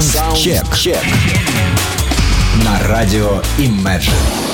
Саундчек. 0.00 0.96
На 2.64 2.80
радио 2.88 3.40
Imagine. 3.58 4.47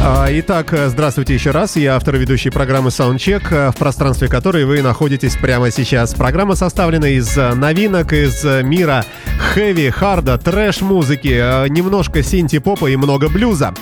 А, 0.00 0.28
итак, 0.30 0.72
здравствуйте 0.86 1.34
еще 1.34 1.50
раз. 1.50 1.74
Я 1.74 1.96
автор 1.96 2.16
ведущей 2.16 2.50
программы 2.50 2.90
Soundcheck, 2.90 3.42
э, 3.50 3.70
в 3.72 3.76
пространстве 3.76 4.28
которой 4.28 4.64
вы 4.64 4.80
находитесь 4.80 5.34
прямо 5.34 5.72
сейчас. 5.72 6.14
Программа 6.14 6.54
составлена 6.54 7.08
из 7.08 7.36
э, 7.36 7.54
новинок 7.54 8.12
из 8.12 8.44
э, 8.44 8.62
мира 8.62 9.04
хэви, 9.38 9.90
харда, 9.90 10.38
трэш-музыки, 10.38 11.68
немножко 11.68 12.22
синти-попа 12.22 12.86
и 12.86 12.96
много 12.96 13.28
блюза. 13.28 13.74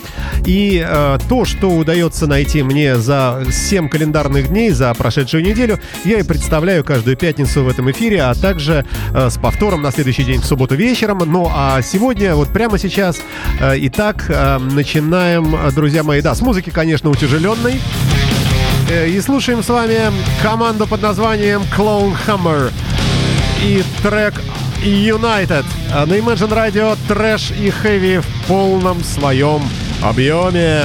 И 0.46 0.82
э, 0.86 1.18
то, 1.28 1.44
что 1.44 1.70
удается 1.70 2.26
найти 2.26 2.62
мне 2.62 2.96
за 2.96 3.44
7 3.50 3.88
календарных 3.88 4.48
дней, 4.48 4.70
за 4.70 4.94
прошедшую 4.94 5.44
неделю, 5.44 5.78
я 6.04 6.20
и 6.20 6.22
представляю 6.22 6.82
каждую 6.82 7.16
пятницу 7.16 7.62
в 7.62 7.68
этом 7.68 7.90
эфире, 7.90 8.22
а 8.22 8.34
также 8.34 8.86
э, 9.12 9.28
с 9.28 9.36
повтором 9.36 9.82
на 9.82 9.92
следующий 9.92 10.24
день 10.24 10.40
в 10.40 10.46
субботу 10.46 10.76
вечером. 10.76 11.18
Ну 11.26 11.50
а 11.52 11.82
сегодня, 11.82 12.34
вот 12.34 12.48
прямо 12.48 12.78
сейчас, 12.78 13.20
э, 13.60 13.74
итак, 13.80 14.24
э, 14.28 14.58
начинаем, 14.58 15.56
друзья 15.74 16.05
мои, 16.06 16.22
да, 16.22 16.34
с 16.34 16.40
музыки, 16.40 16.70
конечно, 16.70 17.10
утяжеленной. 17.10 17.80
Э, 18.88 19.08
и 19.08 19.20
слушаем 19.20 19.62
с 19.62 19.68
вами 19.68 19.98
команду 20.42 20.86
под 20.86 21.02
названием 21.02 21.62
Clone 21.76 22.16
Hammer 22.26 22.72
и 23.62 23.82
трек 24.02 24.34
United. 24.82 25.64
На 25.90 26.04
Imagine 26.04 26.52
Radio 26.52 26.96
трэш 27.08 27.50
и 27.50 27.70
хэви 27.70 28.18
в 28.18 28.46
полном 28.46 29.02
своем 29.02 29.62
объеме. 30.02 30.82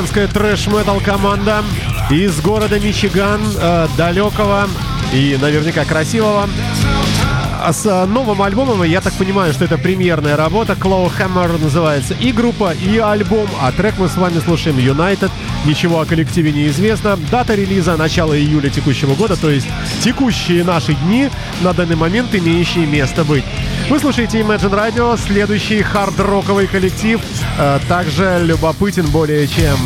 Американская 0.00 0.28
трэш-метал 0.28 0.98
команда 1.00 1.62
из 2.08 2.40
города 2.40 2.80
Мичиган, 2.80 3.38
э, 3.54 3.86
далекого 3.98 4.66
и 5.12 5.36
наверняка 5.38 5.84
красивого. 5.84 6.48
А 7.62 7.70
с 7.70 7.84
э, 7.84 8.06
новым 8.06 8.40
альбомом, 8.40 8.82
я 8.82 9.02
так 9.02 9.12
понимаю, 9.12 9.52
что 9.52 9.66
это 9.66 9.76
премьерная 9.76 10.36
работа. 10.36 10.72
Claw 10.72 11.12
Hammer 11.18 11.62
называется 11.62 12.14
и 12.18 12.32
группа, 12.32 12.72
и 12.72 12.96
альбом. 12.96 13.46
А 13.60 13.72
трек 13.72 13.98
мы 13.98 14.08
с 14.08 14.16
вами 14.16 14.38
слушаем 14.38 14.78
United. 14.78 15.30
Ничего 15.66 16.00
о 16.00 16.06
коллективе 16.06 16.50
не 16.52 16.68
известно. 16.68 17.18
Дата 17.30 17.54
релиза 17.54 17.94
начало 17.98 18.38
июля 18.38 18.70
текущего 18.70 19.14
года, 19.14 19.36
то 19.36 19.50
есть 19.50 19.68
текущие 20.02 20.64
наши 20.64 20.94
дни, 20.94 21.28
на 21.60 21.74
данный 21.74 21.96
момент 21.96 22.34
имеющие 22.34 22.86
место 22.86 23.22
быть. 23.22 23.44
Вы 23.90 23.98
слушаете 23.98 24.38
Imagine 24.38 24.72
Radio, 24.72 25.18
следующий 25.18 25.82
хард-роковый 25.82 26.68
коллектив, 26.68 27.20
э, 27.58 27.80
также 27.88 28.38
любопытен 28.40 29.04
более 29.10 29.48
чем. 29.48 29.76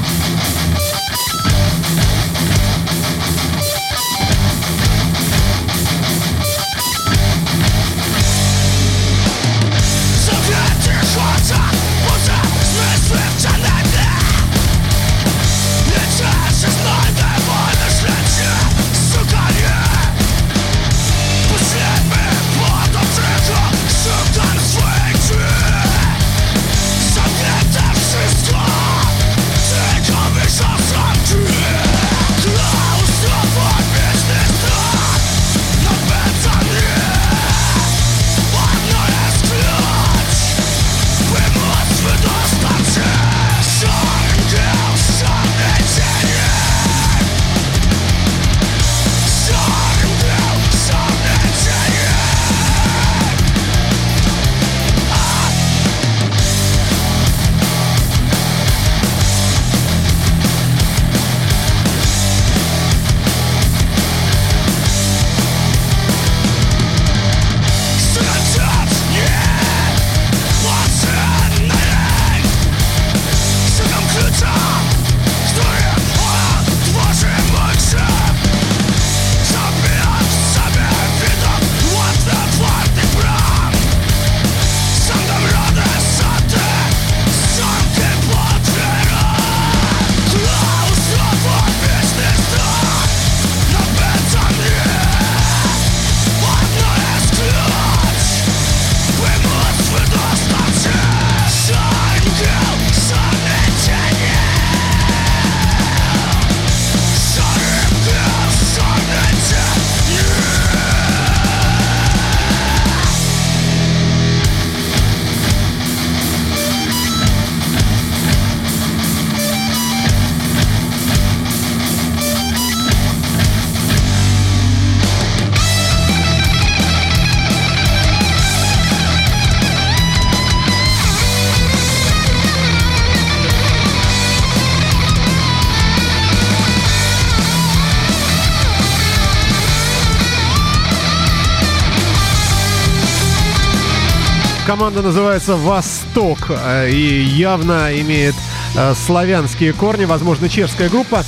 Команда 144.74 145.02
называется 145.02 145.54
«Восток» 145.54 146.50
э, 146.50 146.90
и 146.90 147.22
явно 147.22 147.96
имеет 148.00 148.34
э, 148.74 148.92
славянские 149.06 149.72
корни, 149.72 150.04
возможно, 150.04 150.48
чешская 150.48 150.88
группа. 150.88 151.22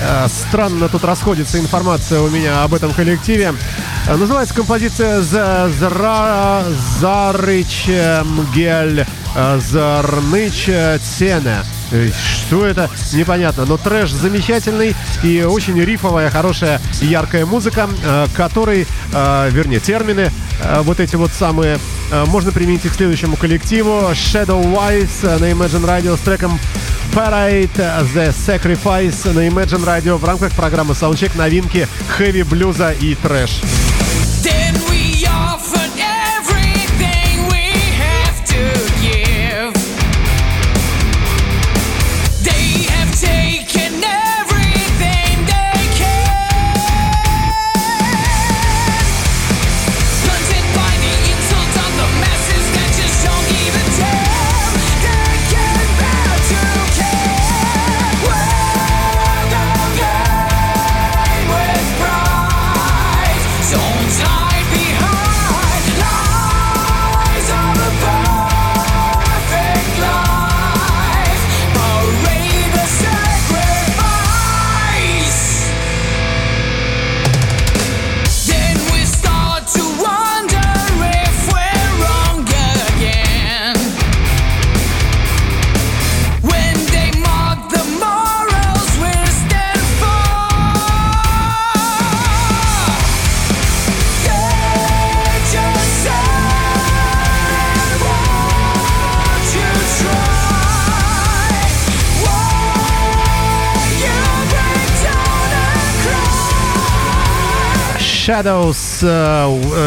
Э, 0.00 0.26
странно 0.28 0.88
тут 0.88 1.04
расходится 1.04 1.58
информация 1.58 2.22
у 2.22 2.30
меня 2.30 2.64
об 2.64 2.72
этом 2.72 2.94
коллективе. 2.94 3.52
Называется 4.08 4.54
композиция 4.54 5.20
«Зара... 5.20 6.64
«Зарыч 6.98 7.86
Гель 8.54 9.04
Зарныч 9.34 10.70
Цене». 11.18 11.75
Что 11.88 12.66
это? 12.66 12.90
Непонятно. 13.12 13.64
Но 13.64 13.76
трэш 13.76 14.10
замечательный 14.10 14.94
и 15.22 15.42
очень 15.42 15.80
рифовая, 15.80 16.30
хорошая, 16.30 16.80
яркая 17.00 17.46
музыка, 17.46 17.88
который, 18.34 18.86
вернее, 19.12 19.80
термины 19.80 20.30
вот 20.82 21.00
эти 21.00 21.16
вот 21.16 21.30
самые 21.32 21.78
можно 22.26 22.52
применить 22.52 22.84
их 22.84 22.92
к 22.92 22.96
следующему 22.96 23.36
коллективу. 23.36 24.10
Shadow 24.12 24.62
Wise 24.62 25.38
на 25.38 25.50
Imagine 25.50 25.84
Radio 25.84 26.16
с 26.16 26.20
треком 26.20 26.58
Parade 27.12 27.70
The 27.76 28.34
Sacrifice 28.34 29.32
на 29.32 29.46
Imagine 29.48 29.84
Radio 29.84 30.16
в 30.16 30.24
рамках 30.24 30.52
программы 30.52 30.94
Soundcheck 30.94 31.36
новинки 31.36 31.88
хэви, 32.16 32.42
блюза 32.42 32.92
и 32.92 33.14
трэш. 33.14 33.60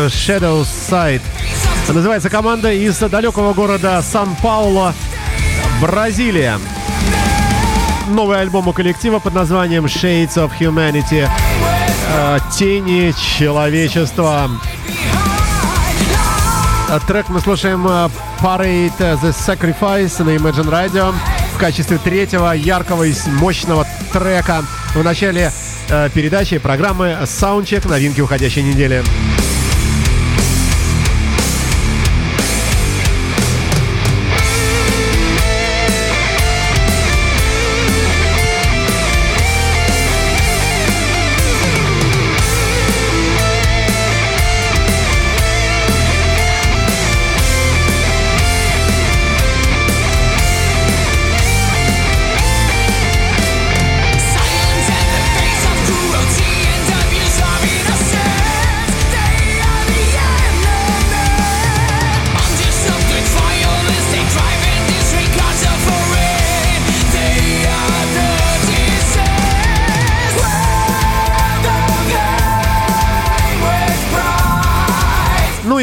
Shadows 0.08 0.68
Side. 0.90 1.22
Называется 1.88 2.30
команда 2.30 2.72
из 2.72 2.98
далекого 2.98 3.54
города 3.54 4.02
Сан-Пауло, 4.02 4.96
Бразилия. 5.80 6.60
Новый 8.10 8.42
альбом 8.42 8.68
у 8.68 8.74
коллектива 8.74 9.20
под 9.20 9.36
названием 9.36 9.86
Shades 9.86 10.34
of 10.36 10.52
Humanity. 10.60 11.30
Uh, 12.12 12.42
Тени 12.52 13.14
человечества. 13.38 14.50
Трек 17.08 17.30
мы 17.30 17.40
слушаем 17.42 17.86
Parade 18.42 18.98
The 18.98 19.32
Sacrifice 19.32 20.24
на 20.24 20.32
Imagine 20.32 20.72
Radio 20.72 21.14
в 21.54 21.60
качестве 21.60 22.00
третьего 22.00 22.52
яркого 22.54 23.04
и 23.04 23.14
мощного 23.28 23.86
трека 24.12 24.64
в 24.96 25.04
начале 25.04 25.52
Э, 25.52 25.69
передачи 26.14 26.58
программы 26.58 27.18
Soundcheck 27.24 27.88
новинки 27.88 28.22
уходящей 28.22 28.62
недели. 28.62 29.04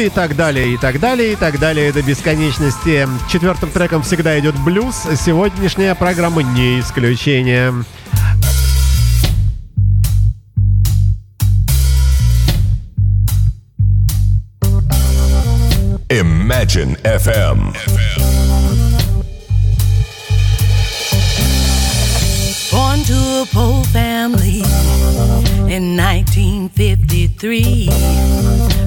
И 0.07 0.09
так 0.09 0.37
далее, 0.37 0.73
и 0.73 0.77
так 0.77 0.99
далее, 0.99 1.33
и 1.33 1.35
так 1.35 1.59
далее 1.59 1.91
до 1.91 2.01
бесконечности. 2.01 3.07
Четвертым 3.29 3.69
треком 3.69 4.03
всегда 4.03 4.39
идет 4.39 4.55
блюз. 4.63 5.05
Сегодняшняя 5.15 5.95
программа 5.95 6.43
не 6.43 6.79
исключение. 6.79 7.73
Imagine 16.09 16.97
FM. 17.03 17.75
Born 17.85 18.16
to 23.37 23.43
a 23.43 23.45
poor 23.53 23.83
family 23.85 24.61
in 25.71 25.95
1953. 25.95 27.89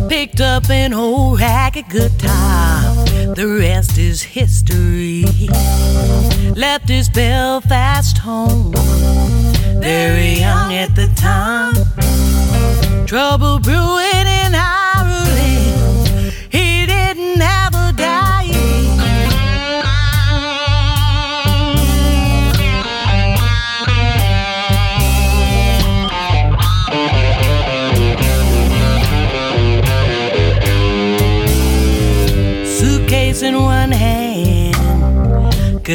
Picked 0.09 0.41
up 0.41 0.69
an 0.71 0.93
old 0.93 1.41
ragged 1.41 1.89
guitar, 1.89 2.83
the 3.35 3.47
rest 3.61 3.99
is 3.99 4.23
history. 4.23 5.25
Left 6.57 6.89
his 6.89 7.09
Belfast 7.09 8.19
home, 8.19 8.73
very 9.81 10.41
young 10.41 10.75
at 10.75 10.97
the 10.97 11.07
time. 11.15 11.75
Trouble 13.07 13.59
brewing 13.61 14.27
in 14.43 14.55
Ireland, 14.55 14.80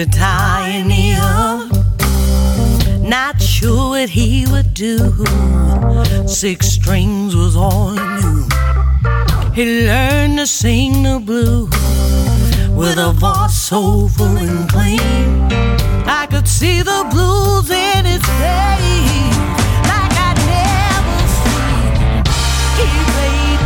guitar 0.04 0.68
the 0.90 1.16
other. 1.18 1.70
Not 3.00 3.42
sure 3.42 3.92
what 3.92 4.10
he 4.10 4.46
would 4.52 4.74
do. 4.74 4.98
Six 6.28 6.68
strings 6.68 7.34
was 7.34 7.56
all 7.56 7.92
he 7.92 8.06
knew. 8.20 8.46
He 9.54 9.88
learned 9.88 10.38
to 10.40 10.48
sing 10.48 11.04
the 11.04 11.22
blues 11.25 11.70
with 12.75 12.98
a 12.98 13.14
voice 13.14 13.58
so 13.58 14.10
full 14.10 14.36
and 14.36 14.70
clean. 14.70 15.00
I 16.06 16.28
could 16.30 16.50
see 16.50 16.82
the 16.82 17.02
blues 17.10 17.70
in 17.70 18.04
his 18.04 18.25
face 18.42 19.38
like 19.92 20.16
I'd 20.28 20.40
never 20.56 21.20
seen. 21.40 21.92
He 22.80 22.88
played 23.14 23.62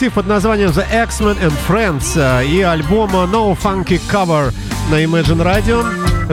Коллектив 0.00 0.14
под 0.14 0.28
названием 0.28 0.70
The 0.70 1.04
X-Men 1.04 1.38
and 1.42 1.52
Friends 1.68 2.14
а, 2.16 2.40
и 2.40 2.62
альбом 2.62 3.10
No 3.10 3.54
Funky 3.54 4.00
Cover 4.10 4.50
на 4.90 4.94
Imagine 4.94 5.44
Radio 5.44 5.84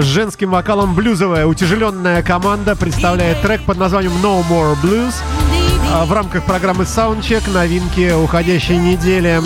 с 0.02 0.06
женским 0.06 0.52
вокалом 0.52 0.96
блюзовая 0.96 1.46
утяжеленная 1.46 2.24
команда 2.24 2.78
представляет 2.78 3.42
трек 3.42 3.62
под 3.66 3.78
названием 3.78 4.14
No 4.24 4.42
More 4.50 4.78
Blues 4.82 5.16
а, 5.92 6.06
в 6.06 6.14
рамках 6.14 6.46
программы 6.46 6.86
Soundcheck 6.86 7.52
новинки 7.52 8.14
уходящей 8.14 8.78
недели. 8.78 9.42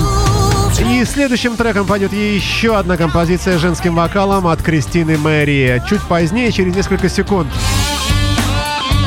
И 0.88 1.04
следующим 1.04 1.56
треком 1.56 1.88
пойдет 1.88 2.14
еще 2.14 2.78
одна 2.78 2.98
композиция 2.98 3.58
с 3.58 3.62
женским 3.62 3.96
вокалом 3.96 4.46
от 4.46 4.62
Кристины 4.62 5.18
Мэри. 5.18 5.82
Чуть 5.90 6.04
позднее, 6.04 6.52
через 6.52 6.76
несколько 6.76 7.10
секунд. 7.10 7.48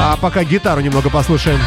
А 0.01 0.17
пока 0.17 0.43
гитару 0.43 0.81
немного 0.81 1.09
послушаем. 1.09 1.61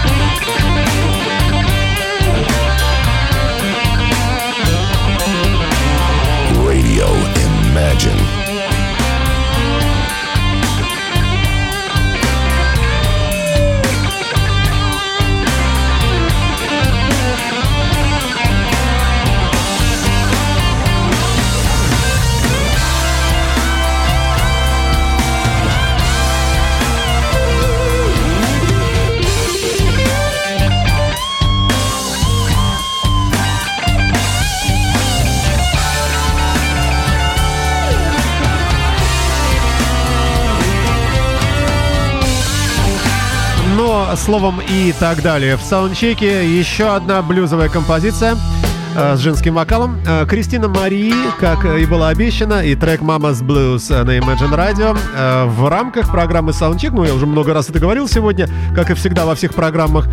Словом 44.16 44.62
и 44.62 44.94
так 45.00 45.22
далее. 45.22 45.58
В 45.58 45.62
саундчеке 45.62 46.58
еще 46.58 46.96
одна 46.96 47.22
блюзовая 47.22 47.70
композиция 47.70 48.36
э, 48.96 49.16
с 49.16 49.20
женским 49.20 49.56
вокалом. 49.56 50.00
Э, 50.08 50.26
Кристина 50.26 50.68
Мари, 50.68 51.14
как 51.40 51.66
и 51.66 51.86
было 51.86 52.10
обещано, 52.10 52.64
и 52.64 52.76
трек 52.76 53.02
Mama's 53.02 53.44
Blues 53.44 53.90
на 54.04 54.18
Imagine 54.18 54.56
Radio 54.56 54.98
э, 55.16 55.46
в 55.46 55.68
рамках 55.70 56.10
программы 56.12 56.52
Soundcheck. 56.52 56.92
Ну, 56.92 57.04
я 57.04 57.14
уже 57.14 57.26
много 57.26 57.54
раз 57.54 57.70
это 57.70 57.80
говорил 57.80 58.08
сегодня, 58.08 58.48
как 58.74 58.90
и 58.90 58.94
всегда 58.94 59.26
во 59.26 59.36
всех 59.36 59.54
программах. 59.54 60.08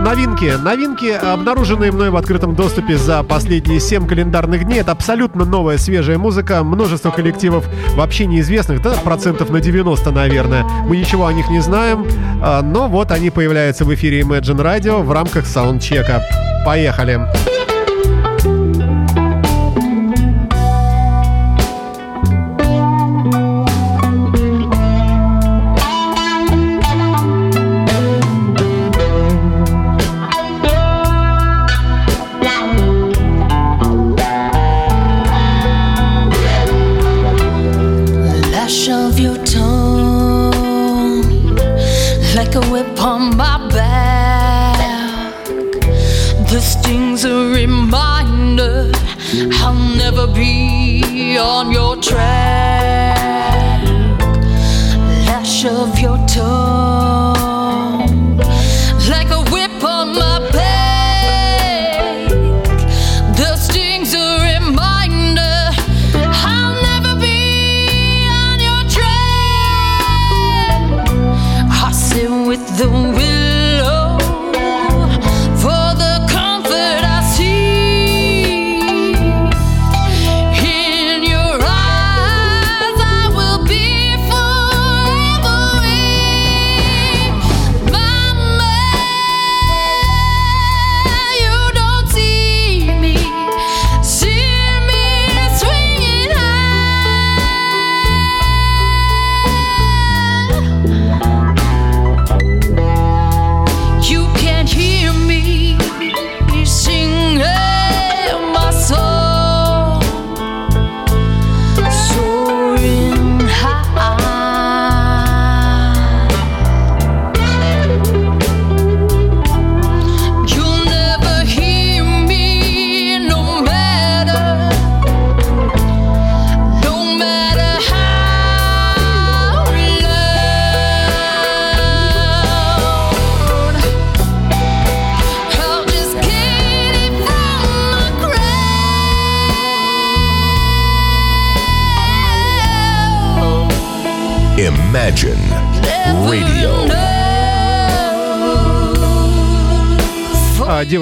Новинки. 0.00 0.56
Новинки, 0.62 1.10
обнаруженные 1.10 1.92
мной 1.92 2.10
в 2.10 2.16
открытом 2.16 2.54
доступе 2.54 2.96
за 2.96 3.22
последние 3.22 3.80
7 3.80 4.06
календарных 4.06 4.64
дней. 4.64 4.80
Это 4.80 4.92
абсолютно 4.92 5.44
новая, 5.44 5.76
свежая 5.76 6.16
музыка. 6.16 6.64
Множество 6.64 7.10
коллективов 7.10 7.68
вообще 7.94 8.26
неизвестных, 8.26 8.80
да, 8.82 8.94
процентов 8.94 9.50
на 9.50 9.60
90, 9.60 10.10
наверное. 10.10 10.64
Мы 10.86 10.96
ничего 10.96 11.26
о 11.26 11.32
них 11.32 11.48
не 11.50 11.60
знаем, 11.60 12.06
а, 12.42 12.62
но 12.62 12.88
вот 12.88 13.12
они 13.12 13.30
появляются 13.30 13.84
в 13.84 13.94
эфире 13.94 14.22
Imagine 14.22 14.62
Radio 14.62 15.02
в 15.02 15.12
рамках 15.12 15.46
саундчека. 15.46 16.22
Поехали! 16.64 17.20
lash 17.46 17.59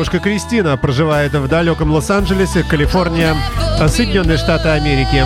девушка 0.08 0.30
Кристина 0.30 0.76
проживает 0.78 1.34
в 1.34 1.48
далеком 1.48 1.90
Лос-Анджелесе, 1.90 2.62
Калифорния, 2.62 3.36
Соединенные 3.88 4.38
Штаты 4.38 4.70
Америки. 4.70 5.22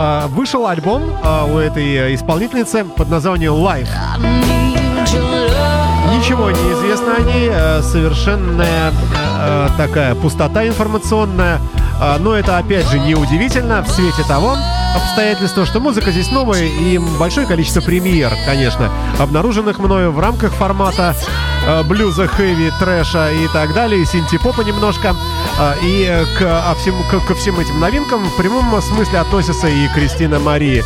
А, 0.00 0.26
Вышел 0.28 0.66
альбом 0.66 1.02
а, 1.22 1.44
у 1.44 1.58
этой 1.58 1.84
э, 1.84 2.14
исполнительницы 2.14 2.84
под 2.84 3.10
названием 3.10 3.52
Life. 3.52 3.90
Ничего 6.16 6.50
не 6.50 6.72
известно 6.72 7.16
о 7.16 7.20
ней, 7.20 7.50
э, 7.52 7.82
совершенная 7.82 8.92
э, 9.38 9.68
такая 9.76 10.14
пустота 10.14 10.66
информационная. 10.66 11.60
А, 12.00 12.16
Но 12.18 12.32
это 12.32 12.56
опять 12.56 12.88
же 12.88 12.98
неудивительно 13.00 13.82
в 13.82 13.88
свете 13.90 14.22
того 14.26 14.56
обстоятельства, 14.96 15.64
что 15.66 15.80
музыка 15.80 16.10
здесь 16.10 16.30
новая 16.30 16.62
и 16.64 16.98
большое 16.98 17.46
количество 17.46 17.80
премьер, 17.80 18.32
конечно, 18.46 18.90
обнаруженных 19.18 19.78
мною 19.78 20.12
в 20.12 20.18
рамках 20.20 20.52
формата 20.52 21.14
э, 21.66 21.82
блюза, 21.84 22.26
хэви, 22.26 22.70
трэша 22.78 23.30
и 23.32 23.48
так 23.52 23.74
далее, 23.74 24.02
и 24.02 24.04
синти-попа 24.04 24.62
немножко. 24.62 25.14
А, 25.58 25.74
И 25.82 26.04
э, 26.08 26.24
к, 26.38 26.42
а 26.42 26.74
всем, 26.80 26.94
к- 27.10 27.26
ко 27.26 27.34
всем 27.34 27.58
этим 27.60 27.78
новинкам 27.80 28.24
в 28.24 28.36
прямом 28.36 28.80
смысле 28.82 29.20
относится 29.20 29.68
и 29.68 29.88
Кристина 29.88 30.38
Мари. 30.38 30.82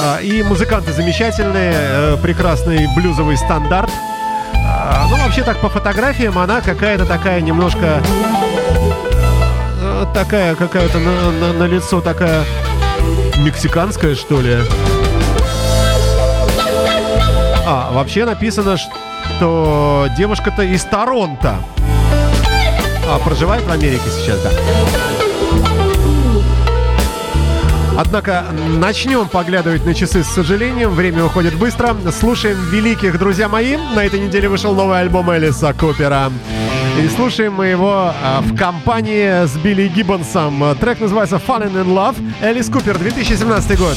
А, 0.00 0.18
И 0.20 0.42
музыканты 0.42 0.92
замечательные, 0.92 1.74
э, 1.76 2.16
прекрасный 2.22 2.86
блюзовый 2.96 3.36
стандарт. 3.36 3.90
А, 4.54 5.06
Ну, 5.10 5.16
вообще 5.18 5.42
так 5.42 5.58
по 5.58 5.68
фотографиям 5.68 6.38
она 6.38 6.60
какая-то 6.60 7.06
такая 7.06 7.40
немножко... 7.40 8.02
Такая 10.12 10.54
какая-то 10.54 10.98
на, 10.98 11.30
на- 11.32 11.52
на 11.54 11.64
лицо 11.64 12.00
такая 12.00 12.44
мексиканская, 13.38 14.14
что 14.14 14.40
ли. 14.40 14.58
А, 17.66 17.90
вообще 17.92 18.24
написано, 18.24 18.76
что 18.76 20.06
девушка-то 20.16 20.62
из 20.62 20.84
Торонто. 20.84 21.56
А, 23.08 23.18
проживает 23.24 23.64
в 23.64 23.70
Америке 23.72 24.02
сейчас, 24.08 24.40
да. 24.40 24.50
Однако 27.96 28.44
начнем 28.76 29.28
поглядывать 29.28 29.84
на 29.84 29.94
часы 29.94 30.22
с 30.22 30.28
сожалением. 30.28 30.90
Время 30.94 31.24
уходит 31.24 31.54
быстро. 31.54 31.96
Слушаем 32.18 32.58
великих, 32.70 33.18
друзья 33.18 33.48
мои. 33.48 33.76
На 33.94 34.04
этой 34.04 34.20
неделе 34.20 34.48
вышел 34.48 34.74
новый 34.74 35.00
альбом 35.00 35.34
Элиса 35.36 35.72
Купера. 35.74 36.30
И 36.96 37.08
слушаем 37.08 37.54
мы 37.54 37.66
его 37.66 38.12
а, 38.22 38.40
в 38.40 38.56
компании 38.56 39.46
с 39.46 39.56
Билли 39.56 39.88
Гиббонсом. 39.88 40.62
Трек 40.78 41.00
называется 41.00 41.40
Fallen 41.44 41.72
in 41.72 41.86
Love. 41.86 42.16
Элис 42.40 42.70
Купер, 42.70 42.98
2017 42.98 43.78
год. 43.78 43.96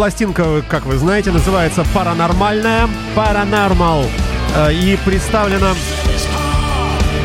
Пластинка, 0.00 0.62
как 0.66 0.86
вы 0.86 0.96
знаете, 0.96 1.30
называется 1.30 1.84
«Паранормальная». 1.92 2.88
«Паранормал». 3.14 4.06
Э, 4.56 4.72
И 4.72 4.98
представлена 5.04 5.74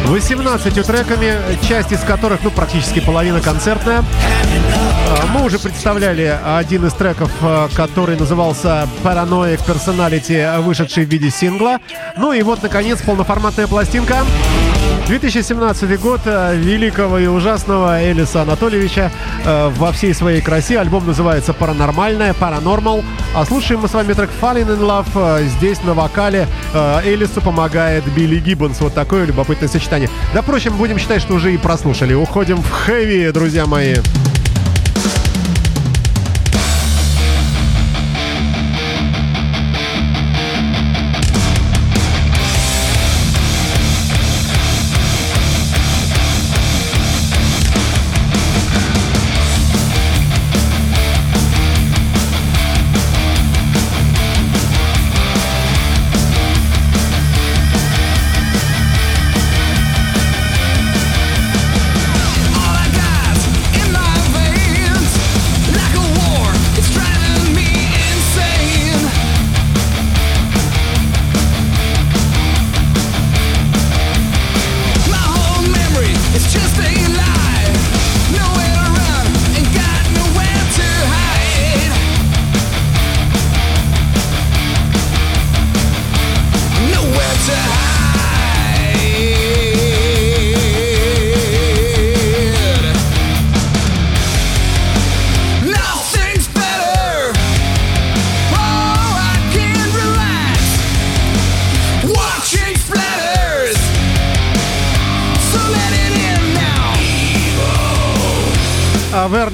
18 0.07 0.85
треками, 0.85 1.37
часть 1.65 1.93
из 1.93 2.01
которых, 2.01 2.43
ну, 2.43 2.51
практически 2.51 2.99
половина 2.99 3.39
концертная. 3.39 4.03
А, 5.07 5.25
Мы 5.33 5.45
уже 5.45 5.57
представляли 5.57 6.37
один 6.45 6.85
из 6.85 6.93
треков, 6.93 7.31
а, 7.41 7.69
который 7.73 8.17
назывался 8.17 8.89
Paranoid 9.03 9.65
Personality, 9.65 10.61
вышедший 10.61 11.05
в 11.05 11.09
виде 11.09 11.29
сингла. 11.29 11.77
Ну 12.17 12.33
и 12.33 12.41
вот, 12.43 12.61
наконец, 12.61 13.01
полноформатная 13.01 13.67
пластинка. 13.67 14.17
2017 15.07 15.97
год 15.97 16.21
великого 16.25 17.19
и 17.19 17.27
ужасного 17.27 18.03
Элиса 18.03 18.41
Анатольевича 18.41 19.11
а, 19.45 19.69
во 19.69 19.91
всей 19.91 20.13
своей 20.13 20.41
красе. 20.41 20.79
Альбом 20.79 21.05
называется 21.05 21.53
«Паранормальная», 21.53 22.33
«Паранормал». 22.33 23.03
А 23.35 23.45
слушаем 23.45 23.81
мы 23.81 23.87
с 23.87 23.93
вами 23.93 24.13
трек 24.13 24.29
«Falling 24.41 24.67
in 24.67 24.79
Love». 24.79 25.07
А, 25.15 25.41
Здесь 25.43 25.81
на 25.83 25.93
вокале 25.93 26.47
а, 26.73 27.01
Элису 27.05 27.41
помогает 27.41 28.03
Билли 28.13 28.39
Гиббонс. 28.39 28.81
Вот 28.81 28.93
такое 28.93 29.25
любопытное 29.25 29.69
сочетание. 29.69 30.09
Да, 30.33 30.41
впрочем, 30.41 30.75
будем 30.75 30.97
считать, 30.97 31.21
что 31.21 31.33
уже 31.33 31.53
и 31.53 31.57
прослушали. 31.57 32.13
Уходим 32.13 32.57
в 32.57 32.69
хэви, 32.69 33.31
друзья 33.31 33.65
мои. 33.65 33.95
All 33.95 34.24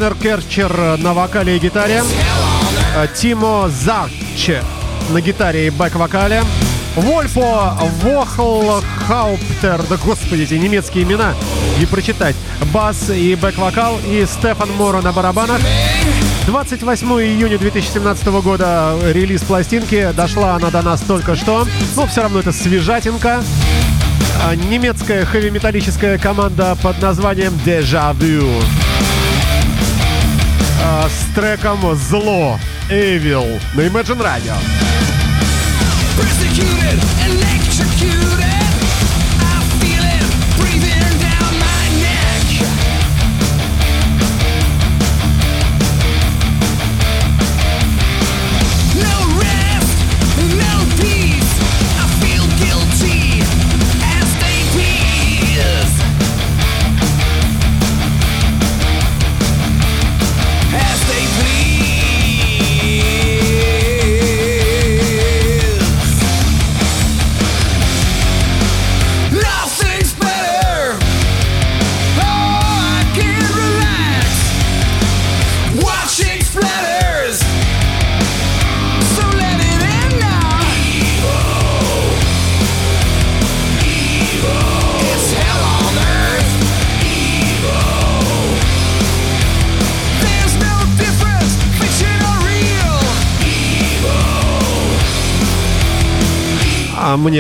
Вернер 0.02 0.16
Керчер 0.16 0.98
на 0.98 1.14
вокале 1.14 1.58
и 1.58 1.60
гитаре. 1.60 2.02
Э, 2.96 3.06
Тимо 3.16 3.70
Зарче 3.70 4.64
на 5.12 5.22
гитаре 5.22 5.68
и 5.68 5.70
бэк-вокале. 5.70 6.42
Вольфо 6.96 7.78
Вохлхауптер, 8.02 9.84
да 9.88 9.98
господи, 10.04 10.42
эти 10.42 10.56
немецкие 10.56 11.04
имена, 11.04 11.36
не 11.78 11.86
прочитать. 11.86 12.36
Бас 12.74 13.12
и 13.12 13.36
бэк-вокал, 13.36 14.00
и 14.08 14.26
Стефан 14.26 14.72
Моро 14.72 15.02
на 15.02 15.12
барабанах. 15.12 15.62
28 16.48 17.08
июня 17.22 17.60
2017 17.60 18.26
года 18.42 18.98
релиз 19.04 19.44
пластинки. 19.44 20.10
Дошла 20.16 20.56
она 20.56 20.72
до 20.72 20.82
нас 20.82 21.02
только 21.02 21.36
что. 21.36 21.68
Но 21.96 22.08
все 22.08 22.24
равно 22.24 22.40
это 22.40 22.52
свежатинка. 22.52 23.44
А, 24.44 24.56
Немецкая 24.56 25.26
хэви-металлическая 25.26 26.18
команда 26.18 26.76
под 26.82 27.00
названием 27.04 27.54
Deja 27.64 28.18
Vu. 28.18 28.64
А, 30.94 31.08
С 31.08 31.34
треком 31.34 31.96
«Зло» 31.96 32.60
Evil 32.90 33.62
на 33.76 33.82
Imagine 33.82 34.20
Radio. 34.20 34.54
Persecuted, 36.18 37.00
electrocuted. 37.26 38.71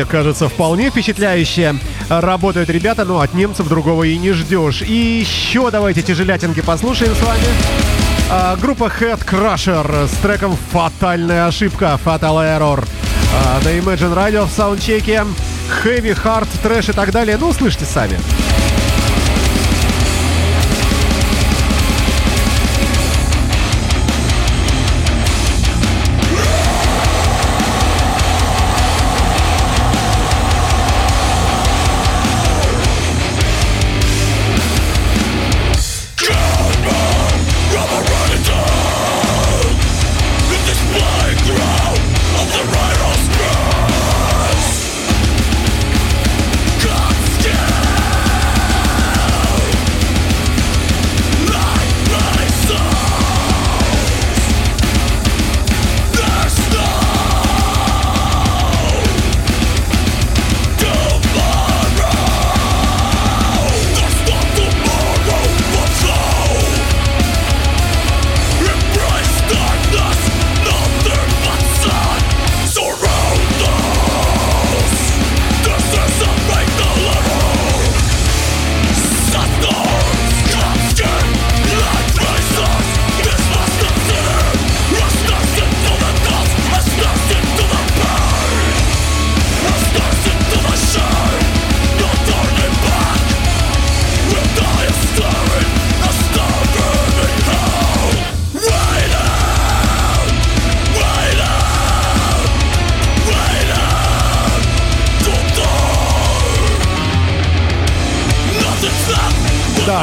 Мне 0.02 0.10
кажется, 0.10 0.50
вполне 0.50 0.90
впечатляюще 0.90 1.76
работают 2.10 2.72
ребята, 2.72 3.06
но 3.06 3.20
от 3.20 3.36
немцев 3.36 3.68
другого 3.68 4.02
и 4.02 4.18
не 4.18 4.32
ждешь. 4.32 4.82
И 4.82 5.20
еще 5.20 5.70
давайте 5.70 6.02
тяжелятинки 6.02 6.62
послушаем 6.62 7.14
с 7.14 7.22
вами. 7.22 7.44
А, 8.28 8.56
группа 8.56 8.86
Head 8.86 9.24
Crusher 9.24 10.08
с 10.08 10.12
треком 10.24 10.58
«Фатальная 10.72 11.46
ошибка» 11.46 12.00
Fatal 12.04 12.38
Error. 12.38 12.84
А, 13.36 13.64
на 13.64 13.70
Imagine 13.70 14.16
Radio 14.16 14.48
в 14.48 14.52
саундчеке. 14.52 15.24
Heavy, 15.86 16.18
Hard, 16.20 16.48
трэш 16.64 16.90
и 16.90 16.94
так 16.94 17.12
далее. 17.12 17.38
Ну, 17.40 17.54
слышите 17.54 17.86
сами. 17.86 18.18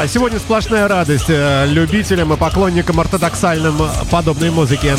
Сегодня 0.09 0.39
сплошная 0.39 0.87
радость 0.87 1.25
э, 1.29 1.67
любителям 1.67 2.33
и 2.33 2.37
поклонникам 2.37 2.99
ортодоксальным 2.99 3.77
подобной 4.09 4.49
музыки. 4.49 4.95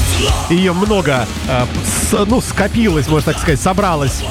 Ее 0.48 0.72
много, 0.72 1.26
э, 1.48 1.66
ну, 2.26 2.40
скопилось, 2.40 3.08
можно 3.08 3.32
так 3.32 3.42
сказать, 3.42 3.60
собралось. 3.60 4.22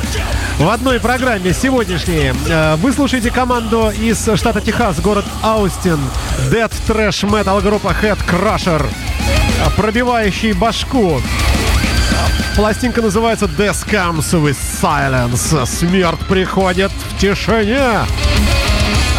В 0.58 0.70
одной 0.70 1.00
программе 1.00 1.54
сегодняшней 1.54 2.34
э, 2.48 2.76
вы 2.78 2.94
слушаете 2.94 3.30
команду 3.30 3.92
из 3.92 4.22
штата 4.36 4.62
Техас, 4.62 5.00
город 5.02 5.26
Аустин, 5.42 6.00
Dead 6.50 6.72
Trash 6.88 7.30
Metal 7.30 7.62
группа 7.62 7.94
Head 8.02 8.20
Crusher, 8.26 8.86
пробивающий 9.76 10.54
башку. 10.54 11.22
Пластинка 12.56 13.02
называется 13.02 13.46
Death 13.46 13.86
Comes 13.90 14.32
with 14.32 14.58
Silence. 14.82 15.66
Смерть 15.66 16.20
приходит 16.28 16.92
в 16.92 17.20
тишине. 17.20 18.06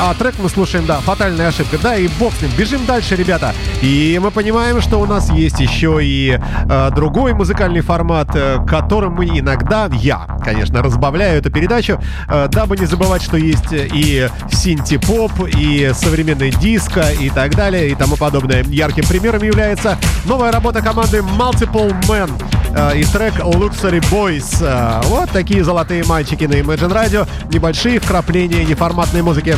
А 0.02 0.14
трек 0.14 0.34
мы 0.38 0.48
слушаем, 0.48 0.86
да, 0.86 0.98
фатальная 1.00 1.48
ошибка. 1.48 1.76
Да, 1.76 1.94
и 1.94 2.08
бог 2.18 2.32
с 2.32 2.40
ним. 2.40 2.50
Бежим 2.56 2.86
дальше, 2.86 3.16
ребята. 3.16 3.54
И 3.82 4.18
мы 4.22 4.30
понимаем, 4.30 4.80
что 4.80 4.98
у 4.98 5.04
нас 5.04 5.30
есть 5.30 5.60
еще 5.60 5.98
и 6.00 6.40
э, 6.40 6.90
другой 6.94 7.34
музыкальный 7.34 7.82
формат, 7.82 8.30
э, 8.32 8.64
которым 8.66 9.12
мы 9.12 9.26
иногда, 9.26 9.90
я, 9.92 10.26
конечно, 10.42 10.82
разбавляю 10.82 11.38
эту 11.38 11.50
передачу, 11.50 12.00
э, 12.28 12.48
дабы 12.50 12.78
не 12.78 12.86
забывать, 12.86 13.20
что 13.20 13.36
есть 13.36 13.72
и 13.72 14.26
синти-поп, 14.50 15.32
и 15.54 15.92
современный 15.94 16.50
диско, 16.50 17.04
и 17.20 17.28
так 17.28 17.54
далее, 17.54 17.90
и 17.90 17.94
тому 17.94 18.16
подобное. 18.16 18.64
Ярким 18.64 19.04
примером 19.04 19.42
является 19.42 19.98
новая 20.24 20.50
работа 20.50 20.80
команды 20.80 21.18
Multiple 21.18 21.94
Men 22.08 22.30
э, 22.40 22.59
и 22.94 23.04
трек 23.04 23.34
Luxury 23.40 24.00
Boys. 24.10 24.58
Э, 24.60 25.00
Вот 25.06 25.30
такие 25.30 25.64
золотые 25.64 26.04
мальчики 26.04 26.44
на 26.44 26.54
Imagine 26.54 26.92
Radio. 26.92 27.28
Небольшие 27.52 27.98
вкрапления 27.98 28.64
неформатной 28.64 29.22
музыки. 29.22 29.56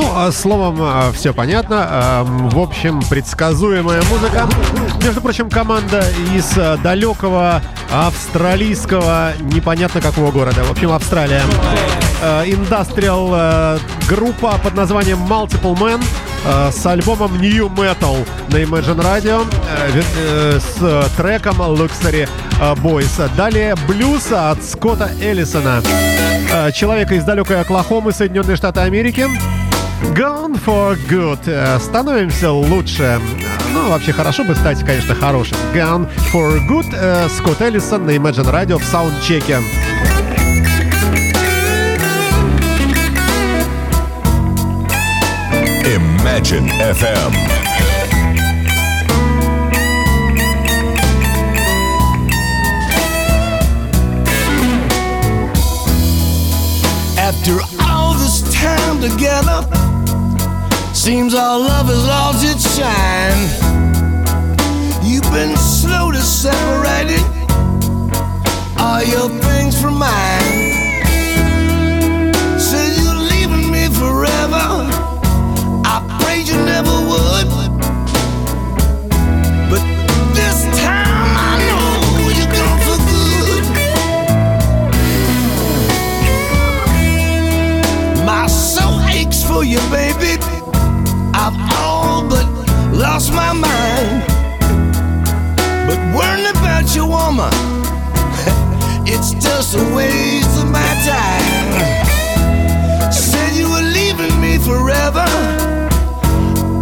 Ну, 0.00 0.08
а 0.14 0.30
словом, 0.30 1.12
все 1.12 1.34
понятно. 1.34 1.84
А, 1.90 2.22
В 2.22 2.60
общем, 2.60 3.02
предсказуемая 3.10 4.00
музыка. 4.04 4.46
Между 5.02 5.20
прочим, 5.20 5.50
команда 5.50 6.04
из 6.36 6.56
а, 6.56 6.76
далекого 6.76 7.60
австралийского, 7.92 9.32
непонятно 9.40 10.00
какого 10.00 10.30
города. 10.30 10.62
В 10.62 10.70
общем, 10.70 10.92
Австралия. 10.92 11.42
А, 12.22 12.44
Индастриал 12.44 13.30
а, 13.32 13.78
группа 14.08 14.56
под 14.62 14.76
названием 14.76 15.18
Multiple 15.28 15.76
Man 15.76 16.00
а, 16.46 16.70
с 16.70 16.86
альбомом 16.86 17.36
New 17.40 17.66
Metal 17.66 18.24
на 18.50 18.56
Imagine 18.56 19.02
Radio 19.02 19.44
а, 19.68 19.90
э, 20.16 20.60
с 20.60 21.10
треком 21.16 21.60
Luxury 21.60 22.28
а, 22.60 22.76
Boys. 22.76 23.28
Далее 23.36 23.74
блюз 23.88 24.30
от 24.30 24.62
Скотта 24.62 25.10
Эллисона, 25.20 25.82
а, 26.52 26.70
человека 26.70 27.16
из 27.16 27.24
далекой 27.24 27.60
Оклахомы, 27.60 28.12
Соединенные 28.12 28.56
Штаты 28.56 28.78
Америки. 28.78 29.26
Gone 30.14 30.54
for 30.64 30.96
good. 31.08 31.40
Э, 31.46 31.78
Становимся 31.80 32.50
лучше. 32.52 33.20
Ну, 33.72 33.90
вообще 33.90 34.12
хорошо 34.12 34.44
бы 34.44 34.54
стать, 34.54 34.84
конечно, 34.84 35.14
хорошим. 35.14 35.56
Gone 35.74 36.08
for 36.32 36.58
good. 36.68 36.86
э, 36.94 37.28
Скотт 37.28 37.60
Эллисон 37.60 38.06
на 38.06 38.10
Imagine 38.10 38.50
Radio 38.50 38.78
в 38.78 38.84
саундчеке. 38.84 39.58
Imagine 45.84 46.68
FM. 46.80 47.32
After 57.16 57.58
all 57.80 58.14
this 58.14 58.42
time 58.54 59.00
together, 59.00 59.66
seems 61.08 61.32
our 61.34 61.58
love 61.58 61.86
has 61.86 62.04
lost 62.06 62.44
its 62.44 62.76
shine. 62.76 63.48
You've 65.02 65.30
been 65.32 65.56
slow 65.56 66.12
to 66.12 66.20
separate 66.20 67.08
it, 67.08 67.24
all 68.78 69.02
your 69.02 69.30
things 69.40 69.80
from 69.80 69.94
mine. 69.94 70.74
Said 72.60 72.92
you're 73.00 73.22
leaving 73.32 73.70
me 73.72 73.88
forever. 73.88 74.66
I 75.92 75.96
prayed 76.20 76.46
you 76.46 76.58
never 76.74 76.96
would. 77.08 77.48
But 79.70 79.82
this 80.36 80.58
time 80.84 81.30
I 81.48 81.52
know 81.68 82.28
you're 82.36 82.52
gone 82.58 82.80
for 82.86 82.98
good. 83.12 83.64
My 88.26 88.46
soul 88.46 89.00
aches 89.08 89.42
for 89.42 89.64
you, 89.64 89.80
baby. 89.88 90.47
Lost 93.18 93.32
my 93.32 93.52
mind. 93.52 94.22
But 95.88 95.98
worrying 96.14 96.46
about 96.50 96.94
your 96.94 97.08
woman, 97.08 97.50
it's 99.12 99.32
just 99.32 99.74
a 99.74 99.82
waste 99.92 100.62
of 100.62 100.70
my 100.70 100.86
time. 101.04 101.72
Said 103.12 103.56
you 103.56 103.68
were 103.68 103.82
leaving 103.82 104.40
me 104.40 104.58
forever. 104.58 105.26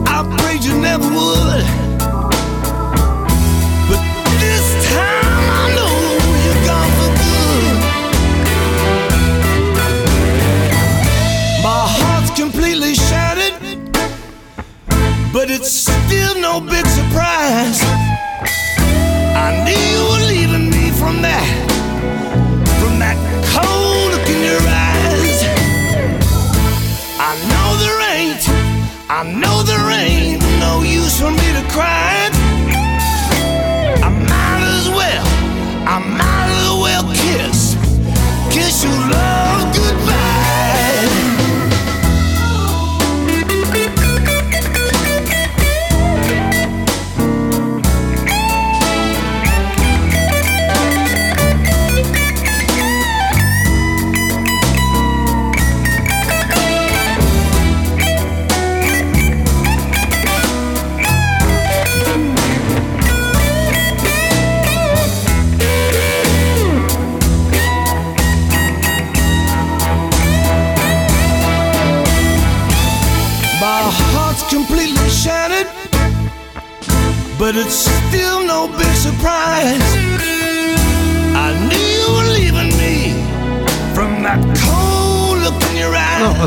I 0.06 0.36
prayed 0.36 0.62
you 0.62 0.78
never 0.78 1.08
would. 1.08 1.85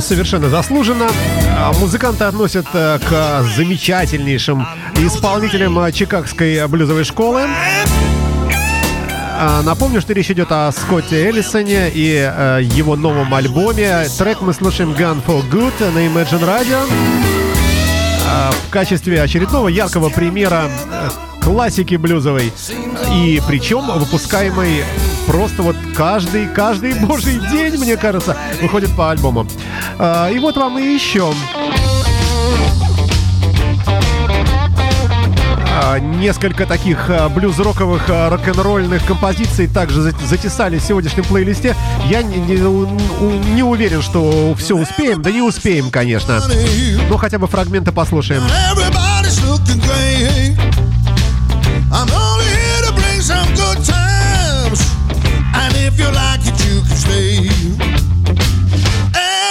Совершенно 0.10 0.50
заслуженно. 0.50 1.08
А, 1.56 1.72
Музыканты 1.74 2.24
относят 2.24 2.66
э, 2.74 2.98
к 2.98 3.44
замечательнейшим 3.56 4.66
исполнителям 4.96 5.78
э, 5.80 5.92
Чикагской 5.92 6.68
блюзовой 6.68 7.04
школы. 7.04 7.44
А, 9.38 9.62
Напомню, 9.62 10.02
что 10.02 10.14
речь 10.14 10.32
идет 10.32 10.52
о 10.52 10.72
Скотте 10.72 11.28
Эллисоне 11.28 11.90
и 11.94 12.16
э, 12.28 12.60
его 12.64 12.96
новом 12.96 13.32
альбоме. 13.36 14.06
Трек 14.18 14.42
мы 14.42 14.54
слушаем 14.54 14.94
Gun 14.94 15.24
for 15.24 15.48
Good 15.48 15.92
на 15.94 16.00
Imagine 16.00 16.44
Radio. 16.44 16.80
А, 18.28 18.52
В 18.68 18.72
качестве 18.72 19.22
очередного 19.22 19.68
яркого 19.68 20.10
примера 20.10 20.72
классики 21.44 21.96
блюзовой. 21.96 22.52
И 23.14 23.40
причем 23.48 23.86
выпускаемой 24.00 24.84
просто 25.28 25.62
вот 25.62 25.76
каждый, 25.96 26.48
каждый 26.48 26.94
божий 27.06 27.40
день, 27.52 27.78
мне 27.78 27.98
кажется, 27.98 28.36
выходит 28.62 28.92
по 28.96 29.12
альбому. 29.12 29.46
А, 29.98 30.30
И 30.30 30.40
вот 30.40 30.58
вам 30.58 30.78
и 30.80 30.84
еще 30.84 31.34
А, 35.82 35.98
Несколько 36.00 36.66
таких 36.66 37.10
а, 37.10 37.30
блюз-роковых 37.30 38.08
рок-н-ролльных 38.10 39.06
композиций 39.06 39.68
также 39.68 40.02
за- 40.02 40.14
затесали 40.28 40.78
в 40.78 40.84
сегодняшнем 40.84 41.24
плейлисте. 41.24 41.76
Я 42.10 42.22
не, 42.22 42.38
не- 42.38 43.54
не 43.54 43.64
уверен, 43.64 44.02
что 44.02 44.54
все 44.58 44.76
успеем. 44.76 45.22
Да 45.22 45.32
не 45.32 45.42
успеем, 45.42 45.90
конечно. 45.90 46.42
Но 47.10 47.18
хотя 47.18 47.40
бы 47.40 47.48
фрагменты 47.48 47.92
послушаем. 47.92 48.42
Everybody's 48.44 49.40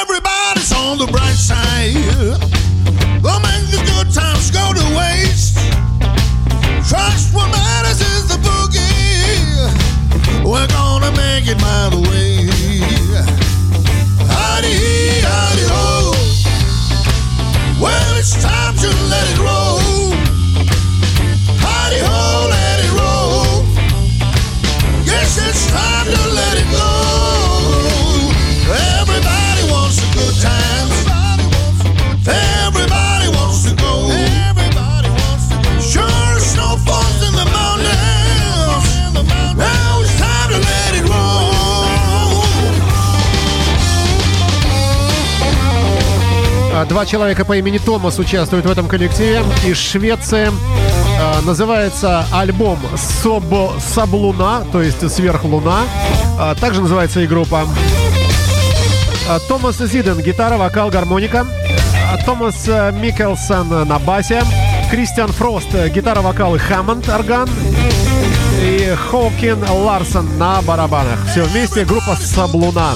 Everybody's 0.00 0.72
on 0.72 0.98
the 0.98 1.08
bright 1.10 1.36
side. 1.36 1.94
Don't 3.22 3.42
make 3.42 3.66
the 3.70 3.82
good 3.90 4.12
times 4.12 4.50
go 4.50 4.72
to 4.72 4.84
waste. 4.96 5.56
Trust 6.88 7.34
what 7.34 7.50
matters 7.50 8.00
is 8.00 8.28
the 8.28 8.38
boogie. 8.46 9.74
We're 10.44 10.68
gonna 10.68 11.10
make 11.12 11.46
it 11.48 11.60
my 11.60 11.88
way. 12.08 12.18
Well, 17.80 18.18
it's 18.18 18.32
time 18.42 18.74
to 18.74 18.88
let 19.08 19.30
it 19.30 19.38
roll. 19.38 19.77
Два 46.86 47.06
человека 47.06 47.44
по 47.44 47.56
имени 47.56 47.78
Томас 47.78 48.18
участвуют 48.18 48.66
в 48.66 48.70
этом 48.70 48.88
коллективе 48.88 49.42
из 49.64 49.76
Швеции. 49.78 50.50
А, 51.20 51.40
Называется 51.42 52.26
альбом 52.32 52.78
Собо 52.96 53.72
Саблуна, 53.80 54.64
то 54.70 54.82
есть 54.82 55.10
Сверхлуна. 55.10 55.82
А, 56.38 56.54
Также 56.54 56.80
называется 56.80 57.20
и 57.20 57.26
группа. 57.26 57.66
А, 59.28 59.38
Томас 59.48 59.78
Зиден, 59.78 60.20
гитара, 60.20 60.56
вокал, 60.56 60.90
гармоника. 60.90 61.46
А, 62.12 62.16
Томас 62.24 62.64
э, 62.66 62.92
Микелсон 62.92 63.86
на 63.86 63.98
басе. 63.98 64.42
Кристиан 64.90 65.32
Фрост, 65.32 65.74
э, 65.74 65.88
гитара, 65.88 66.20
вокал 66.22 66.54
и 66.54 66.58
Хаммонд, 66.58 67.08
орган. 67.08 67.48
И 68.62 68.94
Хоукин 69.10 69.64
Ларсон 69.68 70.38
на 70.38 70.62
барабанах. 70.62 71.18
Все 71.30 71.42
вместе 71.42 71.84
группа 71.84 72.16
Саблуна. 72.16 72.94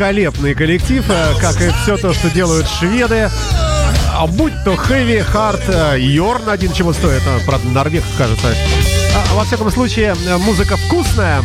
Великолепный 0.00 0.54
коллектив, 0.54 1.04
э, 1.10 1.34
как 1.42 1.60
и 1.60 1.68
все 1.82 1.98
то, 1.98 2.14
что 2.14 2.30
делают 2.30 2.66
шведы. 2.66 3.28
А 4.14 4.26
будь 4.26 4.54
то 4.64 4.72
Heavy, 4.72 5.22
Hard, 5.30 6.00
Йорн 6.00 6.48
один 6.48 6.72
чего 6.72 6.94
стоит, 6.94 7.20
а, 7.26 7.38
правда, 7.44 7.68
Норвег, 7.68 8.02
кажется. 8.16 8.48
А, 9.14 9.34
во 9.34 9.44
всяком 9.44 9.70
случае, 9.70 10.16
э, 10.26 10.36
музыка 10.38 10.78
вкусная. 10.78 11.42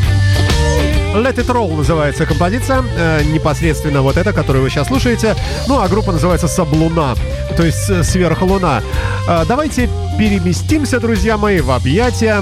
Let 1.13 1.35
It 1.35 1.47
Roll 1.47 1.75
называется 1.75 2.25
композиция, 2.25 2.81
э, 2.95 3.23
непосредственно 3.25 4.01
вот 4.01 4.15
эта, 4.15 4.31
которую 4.31 4.63
вы 4.63 4.69
сейчас 4.69 4.87
слушаете. 4.87 5.35
Ну, 5.67 5.81
а 5.81 5.89
группа 5.89 6.13
называется 6.13 6.47
Саблуна, 6.47 7.15
то 7.57 7.65
есть 7.65 7.89
э, 7.89 8.03
Сверхлуна. 8.03 8.81
Э, 9.27 9.43
давайте 9.45 9.89
переместимся, 10.17 11.01
друзья 11.01 11.35
мои, 11.37 11.59
в 11.59 11.71
объятия 11.71 12.41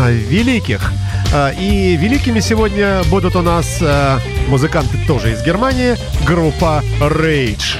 э, 0.00 0.12
великих. 0.12 0.92
Э, 1.32 1.52
И 1.56 1.96
великими 1.96 2.40
сегодня 2.40 3.04
будут 3.04 3.36
у 3.36 3.42
нас 3.42 3.78
э, 3.80 4.18
музыканты 4.48 4.98
тоже 5.06 5.32
из 5.32 5.42
Германии, 5.42 5.96
группа 6.26 6.82
Rage. 7.00 7.76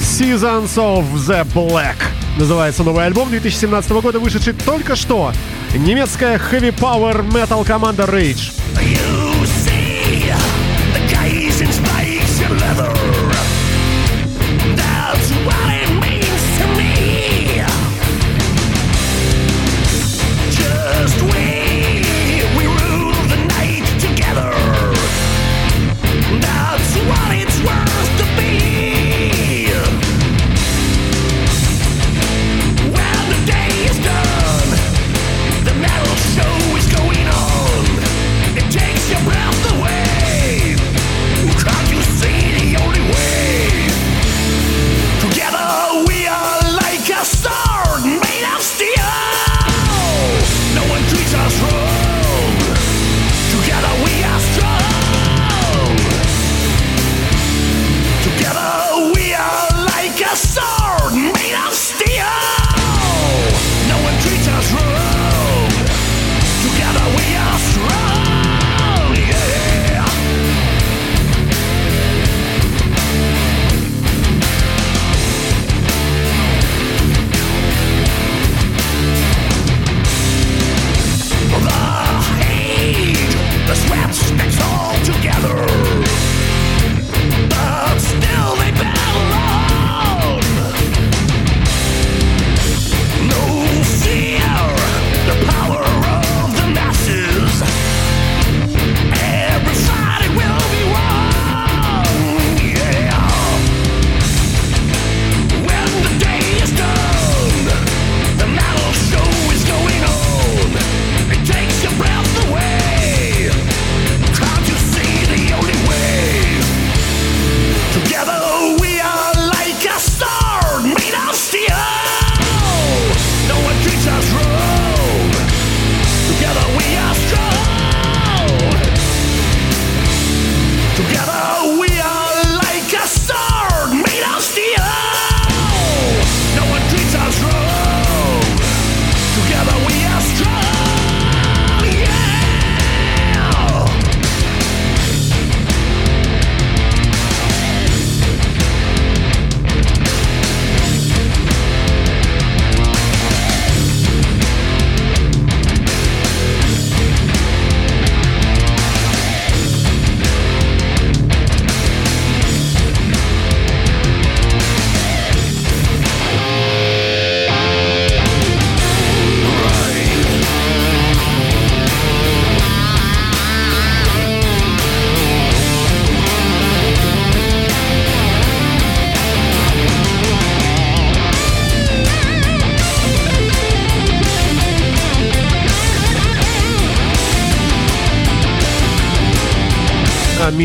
Seasons 0.00 0.74
of 0.76 1.04
the 1.14 1.46
Black 1.54 1.96
называется 2.38 2.82
новый 2.82 3.06
альбом 3.06 3.30
2017 3.30 3.90
года, 3.90 4.18
вышедший 4.18 4.52
только 4.52 4.96
что. 4.96 5.32
Немецкая 5.74 6.38
metal 7.22 7.64
команда 7.64 8.04
Rage. 8.04 8.52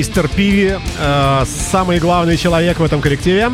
Мистер 0.04 0.28
Пиви, 0.28 0.78
э, 1.00 1.46
самый 1.72 1.98
главный 2.00 2.36
человек 2.36 2.78
в 2.78 2.84
этом 2.84 3.00
коллективе. 3.00 3.52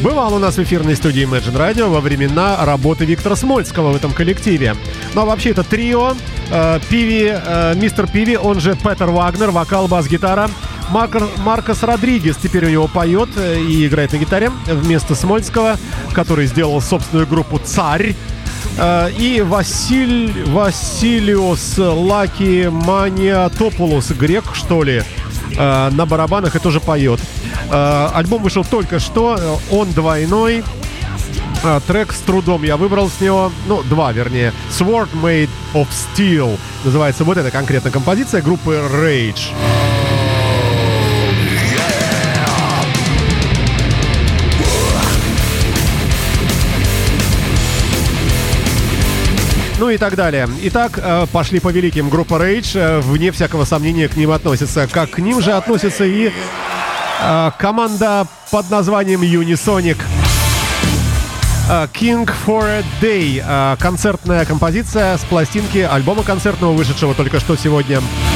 Бывал 0.00 0.32
у 0.34 0.38
нас 0.38 0.54
в 0.56 0.62
эфирной 0.62 0.94
студии 0.94 1.24
Imagine 1.26 1.56
Radio 1.56 1.88
во 1.88 2.00
времена 2.00 2.64
работы 2.64 3.04
Виктора 3.04 3.34
Смольского 3.34 3.90
в 3.90 3.96
этом 3.96 4.12
коллективе. 4.12 4.76
Ну 5.14 5.22
а 5.22 5.24
вообще 5.24 5.50
это 5.50 5.64
трио. 5.64 6.14
э, 6.52 6.78
Пиви, 6.88 7.32
э, 7.34 7.74
мистер 7.74 8.06
Пиви, 8.06 8.36
он 8.36 8.60
же 8.60 8.76
Петер 8.76 9.10
Вагнер, 9.10 9.50
вокал, 9.50 9.88
бас-гитара. 9.88 10.48
Маркер- 10.92 11.28
Маркос 11.38 11.82
Родригес 11.82 12.36
теперь 12.36 12.66
у 12.66 12.68
него 12.68 12.86
поет 12.86 13.30
э, 13.36 13.58
и 13.60 13.84
играет 13.84 14.12
на 14.12 14.18
гитаре 14.18 14.52
вместо 14.66 15.16
Смольского, 15.16 15.78
который 16.12 16.46
сделал 16.46 16.80
собственную 16.80 17.26
группу 17.26 17.58
«Царь». 17.58 18.14
Э, 18.78 19.10
И 19.18 19.40
Василь, 19.42 20.32
Василиос 20.46 21.74
Лаки 21.78 22.68
Маниатопулос, 22.70 24.10
грек, 24.12 24.44
что 24.54 24.82
ли, 24.84 25.02
э, 25.56 25.90
на 25.90 26.06
барабанах 26.06 26.56
и 26.56 26.58
тоже 26.58 26.80
поет. 26.80 27.20
Э, 27.70 28.08
Альбом 28.14 28.42
вышел 28.42 28.64
только 28.64 28.98
что, 28.98 29.36
э, 29.38 29.74
он 29.74 29.92
двойной. 29.92 30.64
Э, 31.64 31.80
Трек 31.86 32.12
с 32.12 32.20
трудом 32.20 32.62
я 32.62 32.76
выбрал 32.76 33.08
с 33.08 33.20
него, 33.20 33.52
ну, 33.66 33.82
два, 33.82 34.12
вернее. 34.12 34.52
Sword 34.70 35.10
Made 35.22 35.50
of 35.74 35.88
Steel 35.90 36.58
называется 36.84 37.24
вот 37.24 37.36
эта 37.36 37.50
конкретно 37.50 37.90
композиция 37.90 38.42
группы 38.42 38.82
Rage. 38.92 39.52
Ну 49.82 49.90
и 49.90 49.98
так 49.98 50.14
далее. 50.14 50.48
Итак, 50.62 50.92
э, 51.02 51.26
пошли 51.32 51.58
по 51.58 51.70
великим. 51.70 52.08
Группа 52.08 52.34
Rage, 52.34 52.78
э, 52.78 53.00
вне 53.00 53.32
всякого 53.32 53.64
сомнения, 53.64 54.06
к 54.06 54.16
ним 54.16 54.30
относится. 54.30 54.86
Как 54.86 55.10
к 55.10 55.18
ним 55.18 55.42
же 55.42 55.50
относится 55.50 56.04
и 56.04 56.30
э, 57.20 57.50
команда 57.58 58.28
под 58.52 58.70
названием 58.70 59.22
Unisonic. 59.22 59.96
King 61.94 62.30
for 62.46 62.64
a 62.64 62.84
Day. 63.00 63.76
Концертная 63.78 64.44
композиция 64.44 65.16
с 65.16 65.24
пластинки 65.24 65.78
альбома 65.78 66.22
концертного, 66.22 66.74
вышедшего 66.74 67.12
только 67.14 67.40
что 67.40 67.56
сегодня. 67.56 67.98
Where 67.98 68.31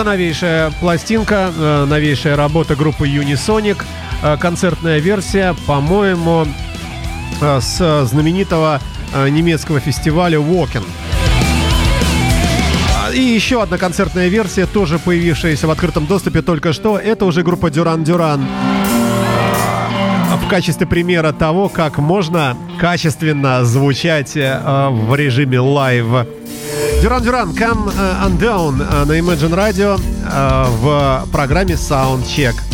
Это 0.00 0.08
новейшая 0.08 0.70
пластинка, 0.80 1.52
э, 1.54 1.84
новейшая 1.84 2.34
работа 2.34 2.74
группы 2.74 3.06
Unisonic. 3.06 3.84
Э, 4.22 4.38
Концертная 4.38 4.98
версия, 4.98 5.54
по-моему, 5.66 6.46
э, 7.42 7.60
с 7.60 8.06
знаменитого 8.06 8.80
немецкого 9.28 9.78
фестиваля 9.78 10.38
Wacken. 10.38 10.84
А, 12.96 13.12
И 13.12 13.20
еще 13.20 13.62
одна 13.62 13.76
концертная 13.76 14.28
версия, 14.28 14.64
тоже 14.64 14.98
появившаяся 14.98 15.66
в 15.66 15.70
открытом 15.70 16.06
доступе 16.06 16.40
только 16.40 16.72
что. 16.72 16.98
Это 16.98 17.26
уже 17.26 17.42
группа 17.42 17.68
Duran 17.68 18.02
Duran. 18.02 18.46
В 20.42 20.48
качестве 20.48 20.86
примера 20.86 21.32
того, 21.32 21.68
как 21.68 21.98
можно 21.98 22.56
качественно 22.80 23.66
звучать 23.66 24.34
в 24.34 25.14
режиме 25.14 25.60
live. 25.60 26.06
Дюран 27.00 27.22
Дюран, 27.22 27.50
Come 27.52 27.90
э, 27.96 28.26
Undone 28.26 28.82
э, 28.82 29.04
на 29.06 29.18
Imagine 29.18 29.54
Radio 29.54 29.98
э, 29.98 30.64
в 30.82 31.26
программе 31.32 31.74
Soundcheck. 31.74 32.69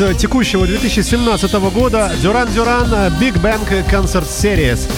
Э, 0.00 0.14
текущего 0.14 0.66
2017 0.66 1.52
года 1.72 2.10
Дюран 2.22 2.48
Дюран 2.52 2.88
Big 3.20 3.34
Bang 3.40 3.60
Concert 3.90 4.26
Series. 4.26 4.88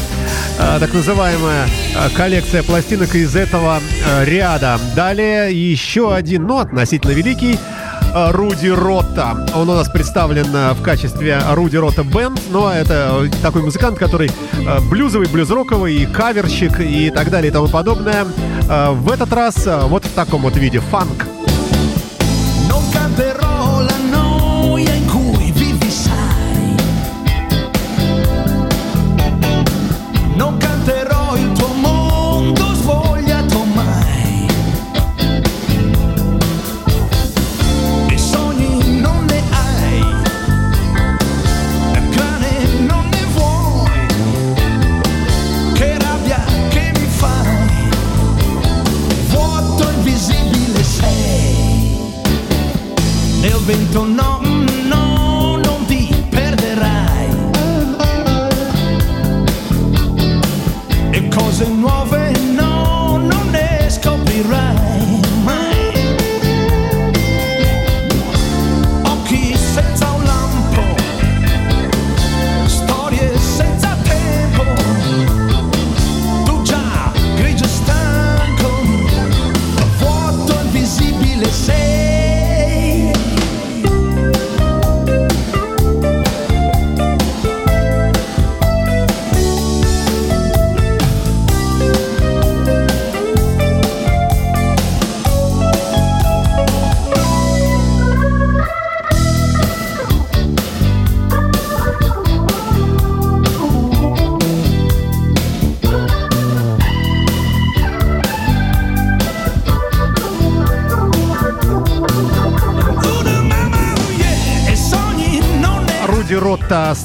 Э, 0.58 0.78
Так 0.80 0.92
называемая 0.94 1.66
э, 1.66 2.10
коллекция 2.16 2.62
пластинок 2.62 3.14
из 3.14 3.36
этого 3.36 3.80
э, 4.06 4.24
ряда. 4.24 4.78
Далее 4.94 5.52
еще 5.52 6.14
один, 6.14 6.46
ну, 6.46 6.58
относительно 6.58 7.12
великий, 7.12 7.58
Руди 8.14 8.68
Ротта. 8.68 9.46
Он 9.54 9.68
у 9.68 9.74
нас 9.74 9.90
представлен 9.90 10.46
в 10.74 10.82
качестве 10.82 11.38
Руди 11.52 11.76
Ротта 11.76 12.02
Бенд, 12.02 12.40
но 12.50 12.72
это 12.72 13.22
э, 13.24 13.28
такой 13.42 13.62
музыкант, 13.62 13.98
который 13.98 14.30
блюзовый, 14.90 15.28
блюзроковый, 15.28 16.06
каверщик 16.06 16.80
и 16.80 17.10
так 17.10 17.30
далее 17.30 17.50
и 17.50 17.52
тому 17.52 17.68
подобное. 17.68 18.24
В 18.64 19.12
этот 19.12 19.32
раз 19.32 19.66
вот 19.66 20.04
в 20.04 20.12
таком 20.12 20.42
вот 20.42 20.56
виде 20.56 20.80
фанк. 20.80 21.25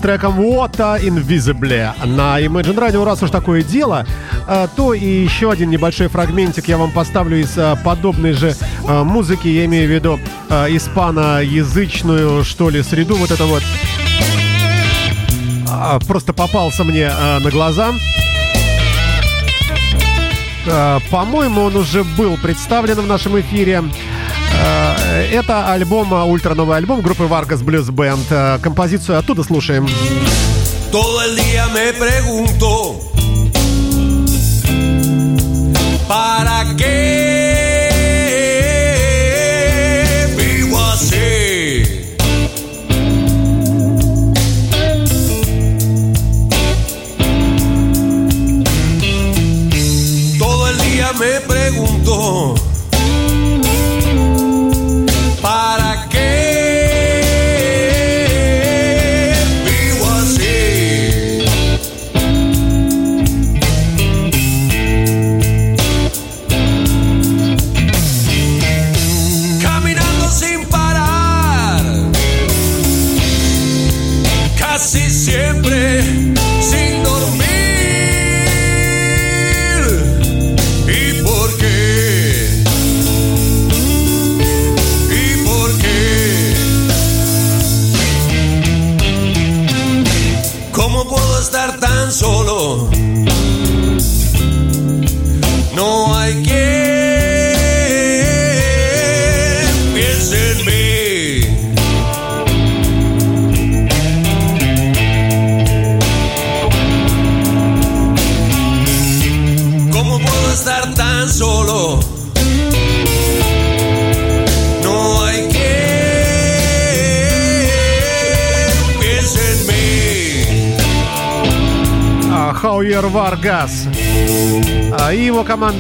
Треком 0.02 0.40
What 0.40 0.78
Invisible 1.02 1.92
на 2.06 2.42
Imagine 2.42 2.76
Radio. 2.76 3.06
Раз 3.06 3.22
уж 3.24 3.30
такое 3.30 3.62
дело, 3.62 4.06
э, 4.48 4.68
то 4.76 4.94
и 4.94 5.06
еще 5.06 5.52
один 5.52 5.70
небольшой 5.70 6.08
фрагментик 6.08 6.68
я 6.68 6.78
вам 6.78 6.92
поставлю 6.92 7.40
из 7.40 7.58
э, 7.58 7.76
подобной 7.84 8.34
же 8.34 8.56
э, 8.88 9.04
музыки. 9.04 9.48
Я 9.48 9.66
имею 9.66 9.88
в 9.88 9.92
виду 9.92 10.20
испаноязычную, 10.50 12.44
что 12.44 12.70
ли, 12.70 12.84
среду. 12.84 13.16
Вот 13.16 13.32
это 13.32 13.46
вот 13.46 13.64
а, 15.70 16.00
просто 16.00 16.34
попался 16.34 16.84
мне 16.84 17.10
на 17.40 17.50
глаза. 17.50 17.94
По-моему, 21.10 21.62
он 21.62 21.76
уже 21.76 22.04
был 22.04 22.38
представлен 22.38 22.96
в 22.96 23.08
нашем 23.08 23.40
эфире. 23.40 23.84
Это 25.12 25.72
альбом, 25.72 26.14
э, 26.14 26.24
ультра-новый 26.24 26.78
альбом 26.78 27.02
группы 27.02 27.24
Vargas 27.24 27.64
Blues 27.64 27.90
Band. 27.92 28.26
Э, 28.30 28.60
Композицию 28.62 29.18
оттуда 29.20 29.44
слушаем. 29.44 29.88
Todo 30.92 31.22
el 31.24 31.36
día 31.36 31.68
me 31.74 31.94
pregunto, 31.94 33.11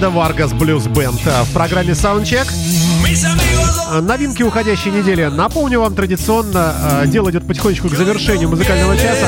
команда 0.02 0.20
Vargas 0.20 0.58
Blues 0.58 0.88
Band 0.92 1.20
в 1.46 1.54
программе 1.54 1.92
Soundcheck. 1.92 2.48
А, 3.90 4.02
Новинки 4.02 4.42
уходящей 4.42 4.92
недели. 4.92 5.26
Напомню 5.26 5.82
вам 5.82 5.94
традиционно, 5.94 6.74
а, 6.76 7.06
дело 7.06 7.30
идет 7.30 7.46
потихонечку 7.46 7.88
к 7.88 7.94
завершению 7.94 8.50
музыкального 8.50 8.96
часа. 8.96 9.28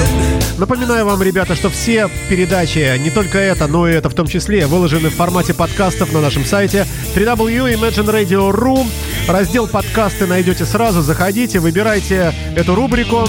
Напоминаю 0.58 1.06
вам, 1.06 1.22
ребята, 1.22 1.56
что 1.56 1.70
все 1.70 2.10
передачи, 2.30 2.98
не 2.98 3.12
только 3.12 3.38
это, 3.38 3.68
но 3.68 3.88
и 3.88 3.94
это 3.94 4.10
в 4.10 4.16
том 4.16 4.28
числе, 4.28 4.66
выложены 4.66 5.10
в 5.10 5.16
формате 5.16 5.54
подкастов 5.54 6.12
на 6.12 6.22
нашем 6.22 6.46
сайте 6.46 6.88
www.imagineradio.ru. 7.16 8.88
Раздел 9.28 9.68
подкасты 9.68 10.26
найдете 10.26 10.66
сразу, 10.66 11.02
заходите, 11.02 11.60
выбирайте 11.60 12.34
эту 12.56 12.74
рубрику. 12.74 13.28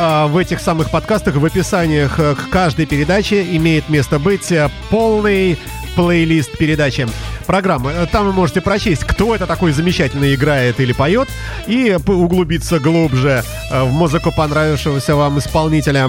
А, 0.00 0.28
В 0.28 0.36
этих 0.36 0.60
самых 0.60 0.90
подкастах, 0.90 1.34
в 1.34 1.44
описаниях 1.44 2.20
э, 2.20 2.36
к 2.36 2.50
каждой 2.50 2.86
передаче 2.86 3.42
имеет 3.56 3.88
место 3.88 4.20
быть 4.20 4.52
э, 4.52 4.70
полный 4.90 5.58
плейлист 5.96 6.56
передачи 6.56 7.08
программы. 7.46 7.90
Э, 7.90 8.06
Там 8.06 8.26
вы 8.26 8.32
можете 8.32 8.60
прочесть, 8.60 9.02
кто 9.02 9.34
это 9.34 9.48
такой 9.48 9.72
замечательно 9.72 10.32
играет 10.32 10.78
или 10.78 10.92
поет, 10.92 11.28
и 11.66 11.96
углубиться 12.06 12.78
глубже 12.78 13.42
в 13.72 13.90
музыку 13.90 14.30
понравившегося 14.30 15.16
вам 15.16 15.40
исполнителя. 15.40 16.08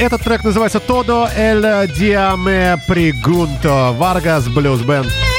Этот 0.00 0.22
трек 0.22 0.42
называется 0.42 0.80
«Todo 0.80 1.28
el 1.36 1.62
día 1.96 2.34
me 2.36 2.76
pregunto» 2.88 3.96
Vargas 3.96 4.48
Blues 4.48 4.84
Band. 4.84 5.31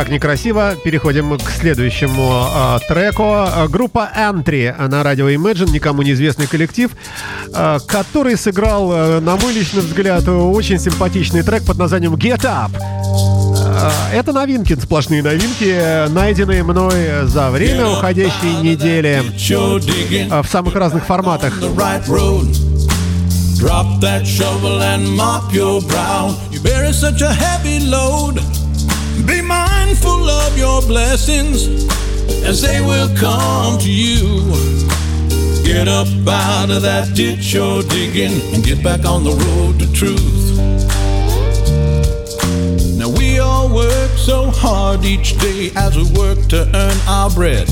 Как 0.00 0.08
некрасиво, 0.08 0.76
переходим 0.82 1.36
к 1.36 1.50
следующему 1.50 2.30
а, 2.32 2.78
треку. 2.88 3.22
А, 3.26 3.68
Группа 3.68 4.10
Entry 4.16 4.74
на 4.88 5.02
радио 5.02 5.28
Imagine, 5.28 5.70
никому 5.70 6.00
неизвестный 6.00 6.46
коллектив, 6.46 6.90
а, 7.52 7.80
который 7.80 8.38
сыграл, 8.38 8.90
а, 8.90 9.20
на 9.20 9.36
мой 9.36 9.52
личный 9.52 9.82
взгляд, 9.82 10.26
очень 10.26 10.78
симпатичный 10.78 11.42
трек 11.42 11.66
под 11.66 11.76
названием 11.76 12.14
Get 12.14 12.40
Up. 12.44 12.70
А, 12.80 13.92
Это 14.14 14.32
новинки, 14.32 14.74
сплошные 14.74 15.22
новинки, 15.22 16.08
найденные 16.08 16.62
мной 16.62 17.26
за 17.26 17.50
время 17.50 17.86
уходящей 17.90 18.56
недели 18.62 19.22
а, 20.30 20.42
в 20.42 20.48
самых 20.48 20.76
разных 20.76 21.04
форматах. 21.04 21.60
Drop 23.60 24.00
that 24.00 24.24
shovel 24.24 24.80
and 24.80 25.06
mop 25.06 25.52
your 25.52 25.82
brow. 25.82 26.34
You 26.50 26.62
bear 26.62 26.90
such 26.94 27.20
a 27.20 27.30
heavy 27.30 27.78
load. 27.80 28.40
Mindful 29.90 30.30
of 30.30 30.56
your 30.56 30.80
blessings 30.82 31.66
as 32.44 32.62
they 32.62 32.80
will 32.80 33.12
come 33.16 33.76
to 33.80 33.90
you. 33.90 34.20
Get 35.64 35.88
up 35.88 36.06
out 36.28 36.70
of 36.70 36.82
that 36.82 37.10
ditch 37.16 37.52
you're 37.52 37.82
digging 37.82 38.40
and 38.54 38.62
get 38.62 38.84
back 38.84 39.04
on 39.04 39.24
the 39.24 39.32
road 39.32 39.80
to 39.80 39.92
truth. 39.92 40.56
Now 42.96 43.08
we 43.08 43.40
all 43.40 43.68
work 43.68 44.10
so 44.12 44.52
hard 44.52 45.04
each 45.04 45.36
day 45.40 45.72
as 45.74 45.96
we 45.96 46.04
work 46.16 46.38
to 46.50 46.70
earn 46.72 46.96
our 47.08 47.28
bread. 47.28 47.68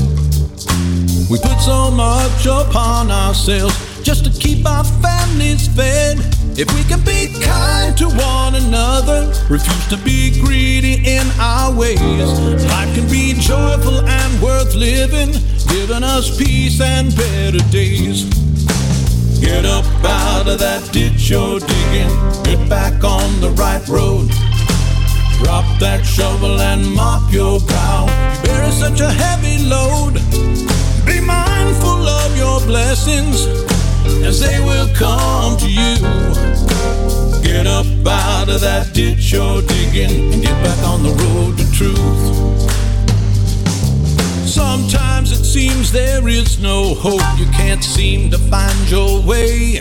We 1.29 1.39
put 1.39 1.61
so 1.61 1.89
much 1.89 2.45
upon 2.45 3.11
ourselves 3.11 3.88
just 4.03 4.25
to 4.25 4.31
keep 4.39 4.65
our 4.65 4.83
families 4.83 5.67
fed. 5.75 6.17
If 6.57 6.67
we 6.75 6.83
can 6.83 7.01
be 7.03 7.33
kind 7.41 7.97
to 7.97 8.07
one 8.09 8.55
another, 8.55 9.27
refuse 9.49 9.87
to 9.87 9.97
be 9.97 10.39
greedy 10.41 10.95
in 11.05 11.25
our 11.39 11.73
ways, 11.73 11.99
life 12.65 12.93
can 12.95 13.07
be 13.09 13.33
joyful 13.33 14.01
and 14.01 14.41
worth 14.41 14.75
living, 14.75 15.31
giving 15.67 16.03
us 16.03 16.37
peace 16.37 16.81
and 16.81 17.15
better 17.15 17.59
days. 17.69 18.25
Get 19.39 19.65
up 19.65 19.85
out 20.03 20.47
of 20.47 20.59
that 20.59 20.89
ditch 20.91 21.29
you're 21.29 21.59
digging, 21.59 22.11
get 22.43 22.69
back 22.69 23.03
on 23.03 23.39
the 23.39 23.51
right 23.51 23.85
road. 23.87 24.29
Drop 25.39 25.65
that 25.79 26.03
shovel 26.05 26.59
and 26.59 26.85
mop 26.93 27.31
your 27.31 27.61
brow. 27.61 28.05
You 28.43 28.43
bear 28.43 28.71
such 28.71 28.99
a 28.99 29.09
heavy 29.09 29.63
load. 29.63 30.15
Be 31.05 31.21
mindful 31.21 32.07
of 32.07 32.37
your 32.37 32.59
blessings 32.67 33.47
as 34.23 34.39
they 34.39 34.59
will 34.59 34.87
come 34.95 35.57
to 35.57 35.69
you. 35.69 35.95
Get 37.43 37.67
up 37.67 37.85
out 38.07 38.49
of 38.49 38.61
that 38.61 38.91
ditch 38.93 39.31
you're 39.31 39.61
digging 39.61 40.33
and 40.33 40.41
get 40.41 40.63
back 40.63 40.79
on 40.87 41.03
the 41.03 41.09
road 41.09 41.57
to 41.57 41.65
truth. 41.71 42.79
Sometimes 44.47 45.31
it 45.31 45.43
seems 45.43 45.91
there 45.91 46.27
is 46.27 46.59
no 46.59 46.93
hope. 46.95 47.21
You 47.37 47.45
can't 47.47 47.83
seem 47.83 48.31
to 48.31 48.37
find 48.37 48.89
your 48.89 49.21
way. 49.21 49.79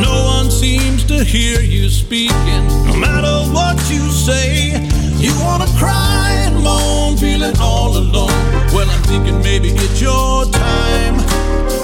No 0.00 0.24
one 0.24 0.50
seems 0.50 1.04
to 1.06 1.24
hear 1.24 1.60
you 1.60 1.88
speaking, 1.88 2.66
no 2.86 2.96
matter 2.96 3.34
what 3.52 3.76
you 3.90 4.10
say. 4.10 4.72
You 5.16 5.32
wanna 5.40 5.66
cry 5.78 6.30
and 6.46 6.62
moan, 6.62 7.16
feeling 7.16 7.56
all 7.60 7.96
alone. 7.96 8.38
Well, 8.72 8.88
I'm 8.88 9.02
thinking 9.02 9.38
maybe 9.42 9.70
it's 9.70 10.00
your 10.00 10.44
time 10.50 11.16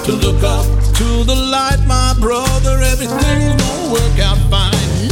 to 0.05 0.11
look 0.13 0.43
up 0.43 0.84
to 0.97 1.25
the 1.25 1.35
light, 1.35 1.79
my 1.87 2.13
brother. 2.19 2.79
Everything's 2.79 3.57
gonna 3.57 3.91
work 3.91 4.17
out 4.23 4.37
fine. 4.49 5.09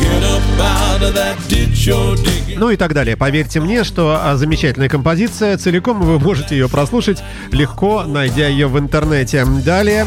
Get 0.00 0.22
up 0.22 0.42
out 0.60 1.02
of 1.02 1.14
that 1.14 1.36
ditch 1.48 1.86
you're 1.86 2.16
digging. 2.16 2.58
Ну 2.58 2.70
и 2.70 2.76
так 2.76 2.92
далее. 2.92 3.16
Поверьте 3.16 3.60
мне, 3.60 3.84
что 3.84 4.18
а, 4.22 4.36
замечательная 4.36 4.90
композиция. 4.90 5.56
Целиком 5.56 6.00
вы 6.00 6.18
можете 6.18 6.56
ее 6.56 6.68
прослушать 6.68 7.22
легко, 7.52 8.04
найдя 8.04 8.48
ее 8.48 8.66
в 8.66 8.78
интернете. 8.78 9.46
Далее. 9.64 10.06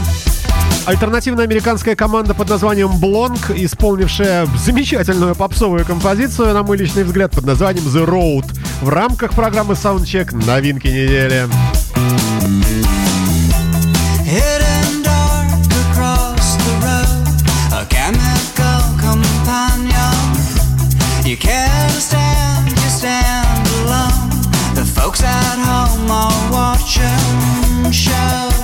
Альтернативная 0.85 1.45
американская 1.45 1.95
команда 1.95 2.33
под 2.33 2.49
названием 2.49 2.91
Blonk, 3.01 3.53
исполнившая 3.55 4.47
замечательную 4.57 5.35
попсовую 5.35 5.83
композицию, 5.83 6.53
на 6.53 6.63
мой 6.63 6.77
личный 6.77 7.03
взгляд, 7.03 7.31
под 7.31 7.45
названием 7.45 7.85
The 7.85 8.05
Road 8.05 8.45
в 8.81 8.89
рамках 8.89 9.33
программы 9.33 9.73
Soundcheck 9.73 10.33
«Новинки 10.45 10.87
недели». 10.87 11.47
Folks 24.99 25.23
at 25.23 25.57
home 25.57 26.11
are 26.11 26.51
watching 26.51 27.91
shows. 27.91 28.58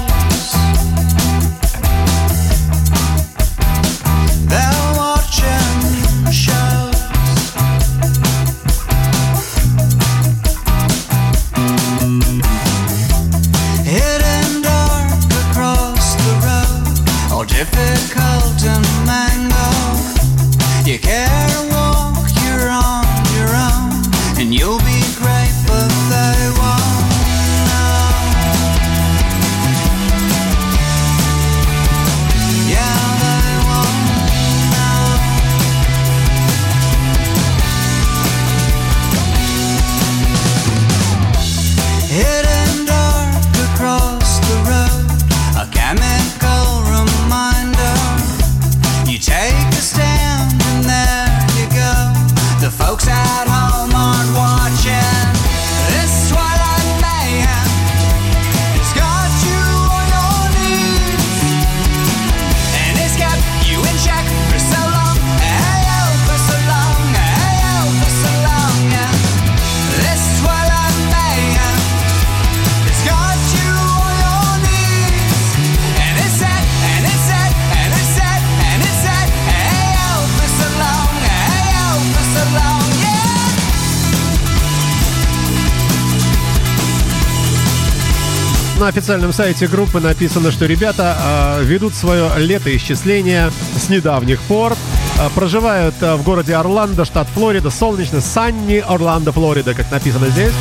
Официальном 88.95 89.33
сайте 89.33 89.67
группы 89.67 89.99
написано, 89.99 90.51
что 90.51 90.65
ребята 90.65 91.17
э, 91.59 91.63
ведут 91.65 91.93
свое 91.93 92.31
летоисчисление 92.37 93.51
с 93.77 93.89
недавних 93.89 94.39
пор. 94.43 94.71
Э, 95.19 95.27
проживают 95.35 95.95
э, 95.99 96.15
в 96.15 96.23
городе 96.23 96.55
Орландо, 96.55 97.03
штат 97.03 97.27
Флорида, 97.33 97.71
солнечно, 97.71 98.21
Санни, 98.21 98.77
Орландо, 98.77 99.33
Флорида, 99.33 99.73
как 99.73 99.91
написано 99.91 100.29
здесь. 100.29 100.53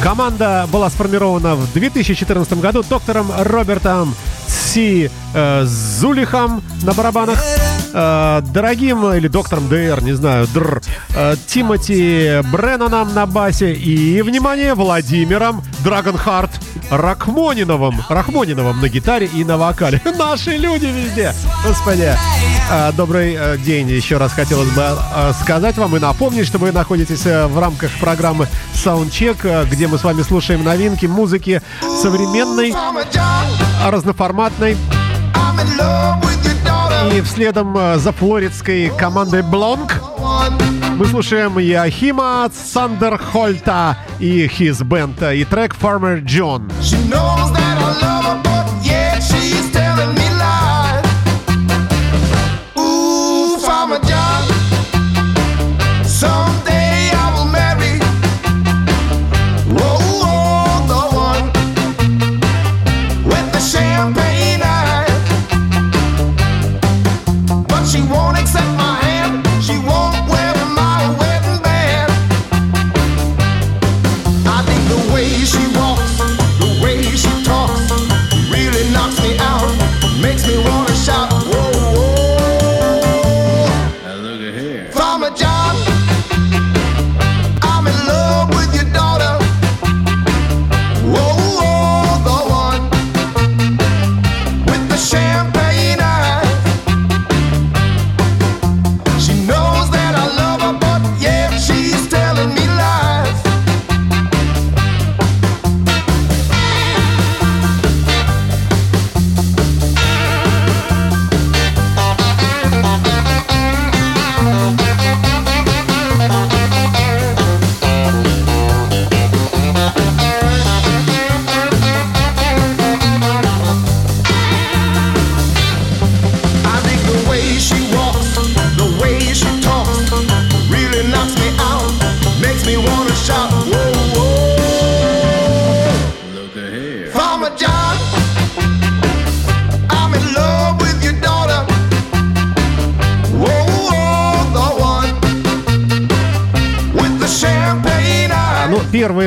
Команда 0.00 0.68
была 0.70 0.90
сформирована 0.90 1.56
в 1.56 1.72
2014 1.72 2.60
году 2.60 2.84
доктором 2.88 3.32
Робертом 3.36 4.14
Си 4.46 5.10
э, 5.34 5.64
Зулихом 5.64 6.62
на 6.82 6.92
барабанах, 6.92 7.42
дорогим 7.92 9.12
или 9.12 9.28
доктором 9.28 9.68
ДР, 9.68 10.02
не 10.02 10.12
знаю, 10.12 10.46
др, 10.48 10.80
э, 11.14 11.36
Тимоти 11.46 12.40
Бренноном 12.50 13.14
на 13.14 13.26
басе 13.26 13.74
и, 13.74 14.22
внимание, 14.22 14.74
Владимиром 14.74 15.62
Драгонхарт 15.84 16.50
Рахмониновым, 16.90 18.02
Рахмониновым 18.08 18.80
на 18.80 18.88
гитаре 18.88 19.26
и 19.26 19.44
на 19.44 19.56
вокале. 19.56 20.00
Наши 20.18 20.56
люди 20.56 20.86
везде, 20.86 21.32
господи. 21.66 22.14
Э, 22.70 22.92
добрый 22.92 23.36
э, 23.38 23.58
день 23.58 23.88
еще 23.88 24.16
раз 24.16 24.32
хотелось 24.32 24.70
бы 24.70 24.82
э, 24.82 25.32
сказать 25.42 25.76
вам 25.76 25.96
и 25.96 26.00
напомнить, 26.00 26.46
что 26.46 26.58
вы 26.58 26.72
находитесь 26.72 27.26
э, 27.26 27.46
в 27.46 27.58
рамках 27.58 27.90
программы 28.00 28.48
Soundcheck, 28.74 29.38
э, 29.44 29.64
где 29.70 29.86
мы 29.86 29.98
с 29.98 30.04
вами 30.04 30.22
слушаем 30.22 30.64
новинки 30.64 31.06
музыки 31.06 31.62
современной, 32.02 32.74
разноформатной. 33.86 34.76
И 37.10 37.20
вследом 37.20 37.76
э, 37.76 37.98
за 37.98 38.12
флоридской 38.12 38.90
командой 38.96 39.42
Блонг 39.42 40.00
мы 40.96 41.06
слушаем 41.06 41.58
Яхима 41.58 42.48
Сандерхольта 42.52 43.98
и 44.20 44.46
His 44.46 44.82
Band 44.82 45.34
и 45.34 45.44
трек 45.44 45.74
Farmer 45.74 46.22
John. 46.22 46.70
She 46.80 46.96
knows 47.08 47.52
that 47.52 47.78
I 47.78 48.00
love 48.00 48.44
her, 48.44 48.51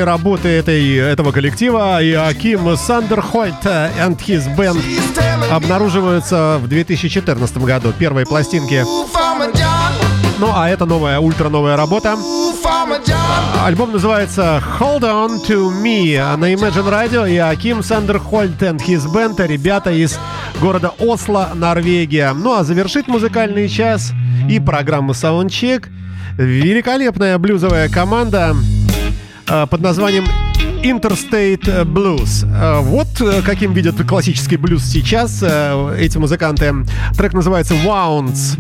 работы 0.05 0.47
этой, 0.47 0.95
этого 0.95 1.31
коллектива 1.31 1.99
Иоаким 2.01 2.77
Сандерхольт 2.77 3.65
and 3.65 4.17
His 4.17 4.55
Band 4.55 4.81
обнаруживаются 5.51 6.59
в 6.61 6.67
2014 6.67 7.57
году. 7.57 7.93
Первые 7.97 8.25
пластинки. 8.25 8.83
Ну, 10.37 10.51
а 10.53 10.69
это 10.69 10.85
новая, 10.85 11.19
ультра 11.19 11.49
новая 11.49 11.75
работа. 11.75 12.15
Альбом 13.63 13.91
называется 13.91 14.61
Hold 14.79 15.01
On 15.01 15.45
To 15.47 15.71
Me 15.83 16.35
на 16.35 16.53
Imagine 16.53 16.89
Radio 16.89 17.29
и 17.29 17.37
Аким 17.37 17.83
Сандерхольд 17.83 18.61
and 18.61 18.79
His 18.85 19.05
Band, 19.11 19.45
ребята 19.45 19.91
из 19.91 20.19
города 20.61 20.93
Осло, 20.99 21.51
Норвегия. 21.55 22.33
Ну 22.33 22.53
а 22.53 22.63
завершит 22.63 23.07
музыкальный 23.07 23.67
час 23.67 24.11
и 24.49 24.59
программа 24.59 25.13
Soundcheck 25.13 25.87
великолепная 26.37 27.37
блюзовая 27.37 27.87
команда 27.89 28.55
под 29.47 29.81
названием 29.81 30.25
Interstate 30.85 31.83
Blues. 31.83 32.45
Э, 32.45 32.79
Вот 32.81 33.07
э, 33.19 33.41
каким 33.41 33.73
видят 33.73 33.95
классический 34.07 34.57
блюз 34.57 34.83
сейчас 34.83 35.41
э, 35.41 35.97
эти 35.99 36.19
музыканты. 36.19 36.71
Трек 37.17 37.33
называется 37.33 37.73
Wounds. 37.73 38.55